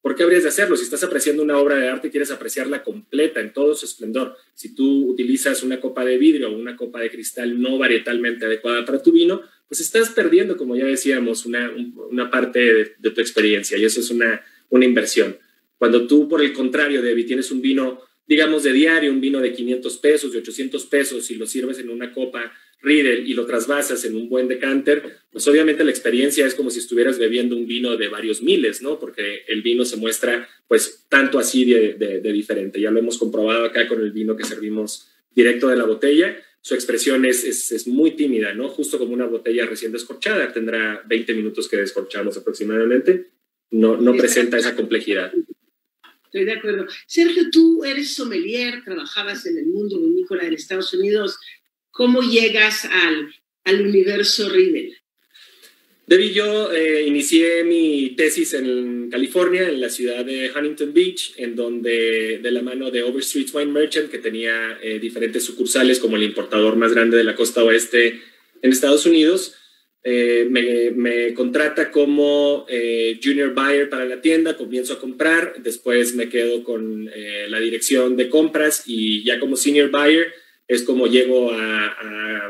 [0.00, 0.76] ¿Por qué habrías de hacerlo?
[0.76, 4.36] Si estás apreciando una obra de arte, quieres apreciarla completa, en todo su esplendor.
[4.54, 8.84] Si tú utilizas una copa de vidrio o una copa de cristal no varietalmente adecuada
[8.84, 11.70] para tu vino, pues estás perdiendo, como ya decíamos, una,
[12.30, 15.36] parte de, tu experiencia y eso es una, una inversión.
[15.78, 19.52] Cuando tú, por el contrario, Debbie, tienes un vino digamos, de diario, un vino de
[19.52, 22.52] 500 pesos, de 800 pesos, y lo sirves en una copa
[22.82, 26.80] Riedel y lo trasvasas en un buen decanter, pues obviamente la experiencia es como si
[26.80, 28.98] estuvieras bebiendo un vino de varios miles, ¿no?
[28.98, 32.80] Porque el vino se muestra, pues, tanto así de, diferente.
[32.80, 36.36] Ya lo hemos comprobado acá con el vino que servimos directo de la botella.
[36.60, 38.68] Su expresión es, es, muy tímida, ¿no?
[38.68, 40.52] Justo como una botella recién descorchada.
[40.52, 43.30] Tendrá 20 minutos que descorchamos aproximadamente.
[43.70, 45.32] No, no presenta esa complejidad.
[46.24, 46.86] Estoy de acuerdo.
[47.06, 51.38] Sergio, tú eres sommelier, trabajabas en el mundo vinícola en Estados Unidos.
[51.92, 53.32] ¿Cómo llegas al,
[53.64, 54.96] al universo Riedel?
[56.06, 61.54] Debbie, yo eh, inicié mi tesis en California, en la ciudad de Huntington Beach, en
[61.54, 66.24] donde de la mano de Overstreet Wine Merchant, que tenía eh, diferentes sucursales como el
[66.24, 68.20] importador más grande de la costa oeste
[68.60, 69.54] en Estados Unidos,
[70.04, 76.28] eh, me, contrata como eh, junior buyer para la tienda, comienzo a comprar, después me
[76.28, 80.32] quedo con eh, la dirección de compras y ya como senior buyer
[80.68, 81.86] es como llego a,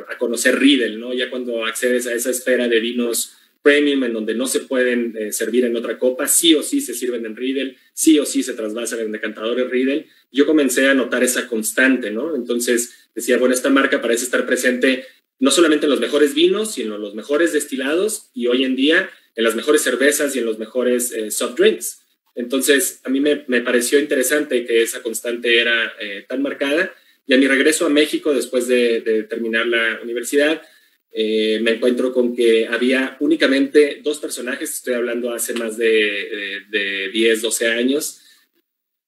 [0.08, 1.12] a, conocer Riedel, ¿no?
[1.12, 5.64] Ya cuando accedes a esa esfera de vinos premium en donde no se pueden servir
[5.64, 9.00] en otra copa, sí o sí se sirven en Riedel, sí o sí se trasvasan
[9.00, 10.06] en decantadores Riedel.
[10.30, 12.36] Yo comencé a notar esa constante, ¿no?
[12.36, 15.06] Entonces decía, bueno, esta marca parece estar presente
[15.38, 19.10] no solamente en los mejores vinos, sino en los mejores destilados y hoy en día
[19.34, 22.02] en las mejores cervezas y en los mejores eh, soft drinks.
[22.34, 26.94] Entonces, a mí me, pareció interesante que esa constante era eh, tan marcada.
[27.26, 30.62] Y a mi regreso a México, después de, terminar la universidad,
[31.10, 37.10] eh, me encuentro con que había únicamente dos personajes, estoy hablando hace más de, de
[37.12, 38.22] 10, 12 años,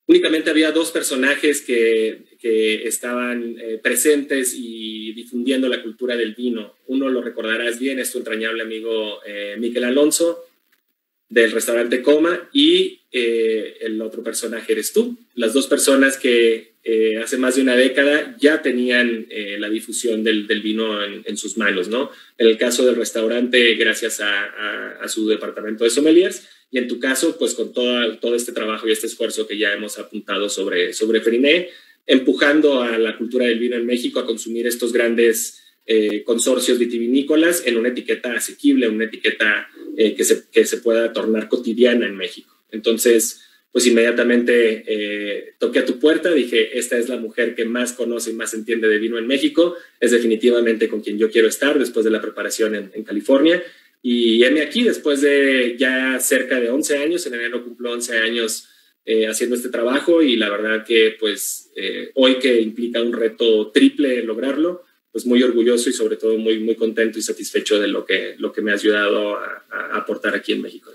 [0.06, 2.32] únicamente había dos personajes que,
[2.86, 6.74] estaban eh, presentes y difundiendo la cultura del vino.
[6.88, 10.44] Uno lo recordarás bien, es tu entrañable amigo eh, Miguel Alonso,
[11.28, 15.16] del restaurante Coma y eh, el otro personaje eres tú.
[15.34, 20.22] Las dos personas que eh, hace más de una década ya tenían eh, la difusión
[20.22, 22.10] del, vino en, sus manos, ¿no?
[22.36, 27.38] En el caso del restaurante, gracias a, su departamento de sommeliers, y en tu caso,
[27.38, 31.20] pues con todo, todo este trabajo y este esfuerzo que ya hemos apuntado sobre, sobre
[31.20, 31.70] Feriné,
[32.06, 35.63] empujando a la cultura del vino en México a consumir estos grandes
[36.24, 42.06] consorcios vitivinícolas en una etiqueta asequible, una etiqueta que, se, que se pueda tornar cotidiana
[42.06, 42.54] en México.
[42.70, 47.92] Entonces, pues inmediatamente eh, toqué a tu puerta, dije, esta es la mujer que más
[47.92, 51.76] conoce y más entiende de vino en México, es definitivamente con quien yo quiero estar
[51.76, 53.60] después de la preparación en, California.
[54.00, 58.68] Y heme aquí, después de ya cerca de 11 años, en enero cumplo 11 años
[59.04, 63.72] eh, haciendo este trabajo y la verdad que pues eh, hoy que implica un reto
[63.72, 64.84] triple lograrlo,
[65.14, 68.52] pues muy orgulloso y sobre todo muy, muy contento y satisfecho de lo que, lo
[68.52, 70.90] que me ha ayudado a, a aportar aquí en México.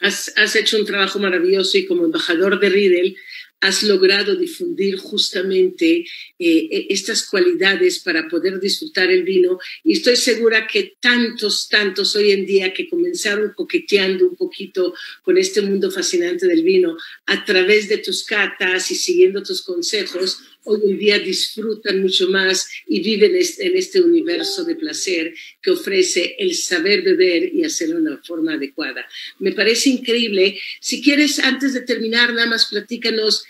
[0.00, 3.16] Has, hecho un trabajo maravilloso y como embajador de Riedel
[3.60, 6.04] has logrado difundir justamente
[6.38, 12.16] eh, e, estas cualidades para poder disfrutar el vino y estoy segura que tantos, tantos
[12.16, 17.44] hoy en día que comenzaron coqueteando un poquito con este mundo fascinante del vino a
[17.44, 23.00] través de tus catas y siguiendo tus consejos, hoy en día disfrutan mucho más y
[23.00, 28.22] viven en este universo de placer que ofrece el saber beber y hacerlo de una
[28.22, 29.06] forma adecuada.
[29.38, 30.58] Me parece increíble.
[30.80, 33.44] Si quieres, antes de terminar, nada más platícanos,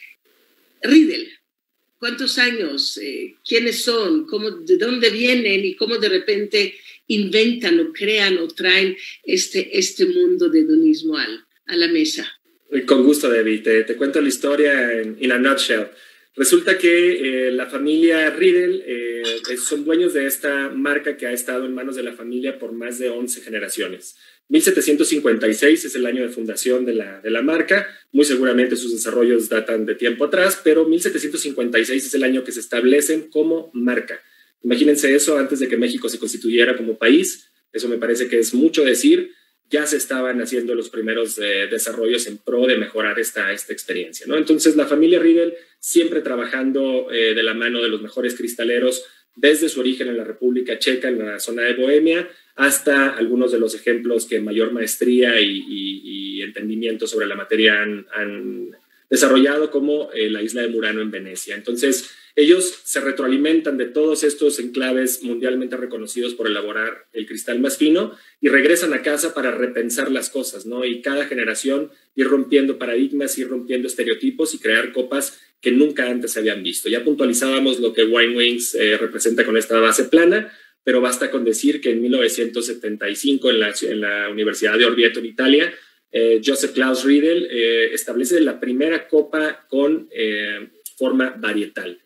[0.83, 1.31] Riedel,
[1.99, 2.99] ¿cuántos años?
[2.99, 4.27] Eh, ¿Quiénes son?
[4.27, 5.65] ¿Cómo, ¿De dónde vienen?
[5.65, 6.75] ¿Y cómo de repente
[7.07, 12.31] inventan o crean o traen este, este mundo de hedonismo al, a la mesa?
[12.87, 13.63] Con gusto, David.
[13.63, 15.87] Te, cuento la historia en a nutshell.
[16.37, 19.23] Resulta que eh, la familia Riedel eh,
[19.57, 22.99] son dueños de esta marca que ha estado en manos de la familia por más
[22.99, 24.17] de 11 generaciones.
[24.49, 29.49] 1756 es el año de fundación de la, de la marca, muy seguramente sus desarrollos
[29.49, 34.21] datan de tiempo atrás, pero 1756 es el año que se establecen como marca.
[34.63, 38.53] Imagínense eso antes de que México se constituyera como país, eso me parece que es
[38.55, 39.31] mucho decir,
[39.71, 44.27] ya se estaban haciendo los primeros eh, desarrollos en pro de mejorar esta, esta experiencia.
[44.27, 44.37] ¿no?
[44.37, 49.05] Entonces, la familia Riedel, siempre trabajando eh, de la mano de los mejores cristaleros,
[49.37, 53.59] desde su origen en la República Checa, en la zona de Bohemia, hasta algunos de
[53.59, 58.77] los ejemplos que mayor maestría y, entendimiento sobre la materia han,
[59.09, 61.55] desarrollado, como eh, la isla de Murano en Venecia.
[61.55, 67.77] Entonces, ellos se retroalimentan de todos estos enclaves mundialmente reconocidos por elaborar el cristal más
[67.77, 70.85] fino y regresan a casa para repensar las cosas, ¿no?
[70.85, 76.33] Y cada generación ir rompiendo paradigmas, ir rompiendo estereotipos y crear copas que nunca antes
[76.33, 76.89] se habían visto.
[76.89, 81.45] Ya puntualizábamos lo que Wine Wings eh, representa con esta base plana, pero basta con
[81.45, 85.73] decir que en 1975 en la, en la Universidad de Orvieto, en Italia,
[86.11, 90.09] eh, Joseph Klaus Riedel eh, establece la primera copa con
[90.97, 92.01] forma varietal.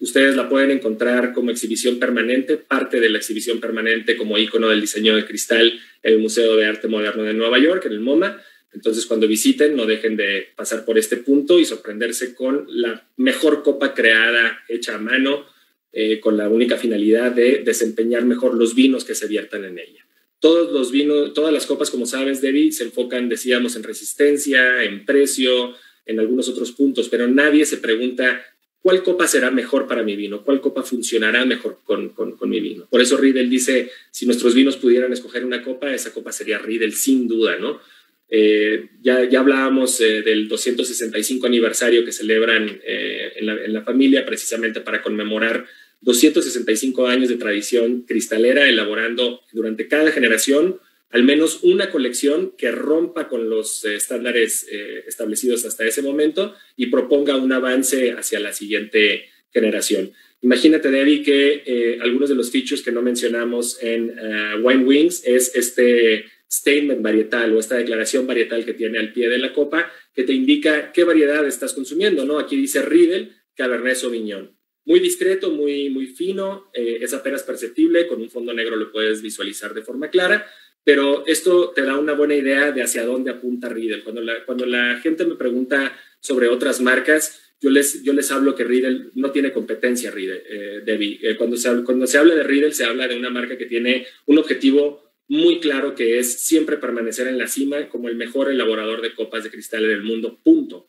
[0.00, 4.80] Ustedes la pueden encontrar como exhibición permanente, parte de la exhibición permanente como icono del
[4.80, 8.40] diseño de cristal en el Museo de Arte Moderno de Nueva York, en el MoMA.
[8.72, 13.62] Entonces, cuando visiten, no dejen de pasar por este punto y sorprenderse con la mejor
[13.64, 15.46] copa creada, hecha a mano,
[15.90, 20.06] eh, con la única finalidad de desempeñar mejor los vinos que se viertan en ella.
[20.38, 25.04] Todos los vinos, todas las copas, como sabes, Debbie, se enfocan, decíamos, en resistencia, en
[25.04, 25.74] precio,
[26.06, 28.40] en algunos otros puntos, pero nadie se pregunta
[28.82, 30.42] ¿cuál copa será mejor para mi vino?
[30.44, 32.12] ¿Cuál copa funcionará mejor con,
[32.48, 32.86] mi vino?
[32.90, 36.94] Por eso Riedel dice, si nuestros vinos pudieran escoger una copa, esa copa sería Riedel
[36.94, 37.80] sin duda, ¿no?
[38.30, 43.82] Eh, ya, ya hablábamos eh, del 265 aniversario que celebran eh, en, la, en, la,
[43.82, 45.64] familia precisamente para conmemorar
[46.02, 50.78] 265 años de tradición cristalera, elaborando durante cada generación
[51.10, 56.54] al menos una colección que rompa con los eh, estándares eh, establecidos hasta ese momento
[56.76, 60.12] y proponga un avance hacia la siguiente generación.
[60.42, 64.14] Imagínate, Debbie, que eh, algunos de los features que no mencionamos en
[64.62, 69.38] Wine Wings es este statement varietal o esta declaración varietal que tiene al pie de
[69.38, 72.38] la copa que te indica qué variedad estás consumiendo, ¿no?
[72.38, 74.56] Aquí dice Riedel, Cabernet Sauvignon.
[74.84, 79.74] Muy discreto, muy, muy fino, es apenas perceptible, con un fondo negro lo puedes visualizar
[79.74, 80.46] de forma clara,
[80.88, 84.02] pero esto te da una buena idea de hacia dónde apunta Riedel.
[84.02, 88.54] Cuando la, cuando la gente me pregunta sobre otras marcas, yo les, yo les hablo
[88.54, 91.18] que Riedel no tiene competencia, Riedel, eh, Debbie.
[91.20, 94.06] Eh, cuando, se, cuando se habla de Riedel, se habla de una marca que tiene
[94.24, 99.02] un objetivo muy claro que es siempre permanecer en la cima como el mejor elaborador
[99.02, 100.88] de copas de cristal del mundo, punto.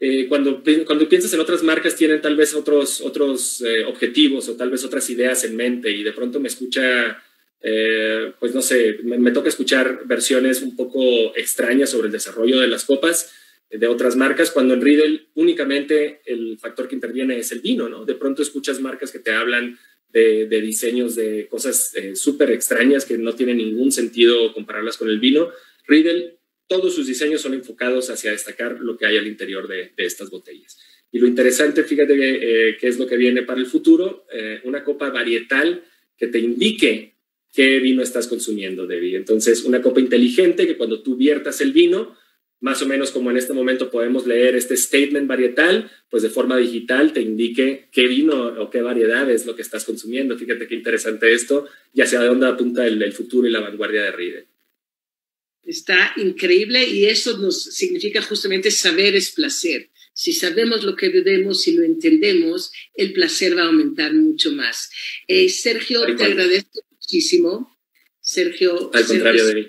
[0.00, 4.70] Eh, cuando, cuando piensas en otras marcas tienen tal vez otros, otros objetivos o tal
[4.70, 7.22] vez otras ideas en mente y de pronto me escucha
[7.62, 12.68] eh, pues no sé, me, toca escuchar versiones un poco extrañas sobre el desarrollo de
[12.68, 13.32] las copas
[13.70, 18.04] de otras marcas, cuando en Riedel únicamente el factor que interviene es el vino, ¿no?
[18.04, 19.78] De pronto escuchas marcas que te hablan
[20.12, 25.18] de, diseños de cosas eh, súper extrañas que no tienen ningún sentido compararlas con el
[25.18, 25.50] vino.
[25.86, 26.36] Riedel,
[26.66, 30.78] todos sus diseños son enfocados hacia destacar lo que hay al interior de, estas botellas.
[31.10, 34.84] Y lo interesante, fíjate eh, qué es lo que viene para el futuro, eh, una
[34.84, 35.84] copa varietal
[36.16, 37.11] que te indique
[37.52, 39.16] qué vino estás consumiendo, Debbie.
[39.16, 42.16] Entonces, una copa inteligente que cuando tú viertas el vino,
[42.60, 46.56] más o menos como en este momento podemos leer este statement varietal, pues de forma
[46.56, 50.38] digital te indique qué vino o qué variedad es lo que estás consumiendo.
[50.38, 54.12] Fíjate qué interesante esto y hacia dónde apunta el, el futuro y la vanguardia de
[54.12, 54.46] Ride.
[55.64, 59.90] Está increíble y eso nos significa justamente saber es placer.
[60.14, 64.90] Si sabemos lo que bebemos y lo entendemos, el placer va a aumentar mucho más.
[65.26, 66.80] Eh, Sergio, te agradezco
[67.12, 67.76] muchísimo.
[68.20, 69.66] Sergio, al contrario de mí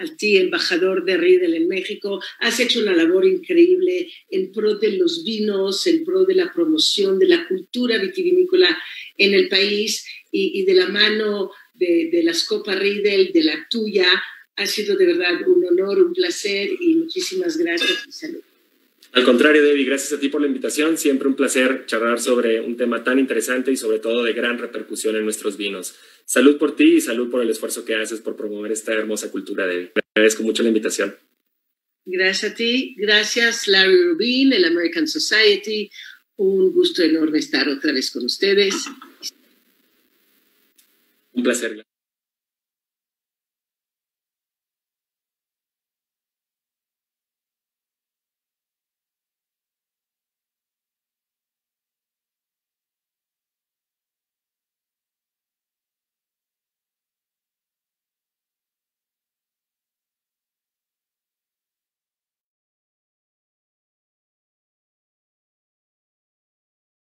[0.00, 2.22] a ti, embajador de Riedel en México.
[2.38, 7.18] Has hecho una labor increíble en pro de los vinos, en pro de la promoción
[7.18, 8.78] de la cultura vitivinícola
[9.16, 14.06] en el país y, de la mano de, de las Copas Riedel, de la tuya.
[14.54, 18.42] Ha sido de verdad un honor, un placer y muchísimas gracias y salud.
[19.12, 20.98] Al contrario, Debbie, gracias a ti por la invitación.
[20.98, 25.16] Siempre un placer charlar sobre un tema tan interesante y sobre todo de gran repercusión
[25.16, 25.94] en nuestros vinos.
[26.24, 29.66] Salud por ti y salud por el esfuerzo que haces por promover esta hermosa cultura,
[29.66, 29.92] Debbie.
[30.14, 31.16] Agradezco mucho la invitación.
[32.04, 32.94] Gracias a ti.
[32.98, 35.90] Gracias, Larry Rubin, el American Society.
[36.36, 38.74] Un gusto enorme estar otra vez con ustedes.
[41.32, 41.87] Un placer.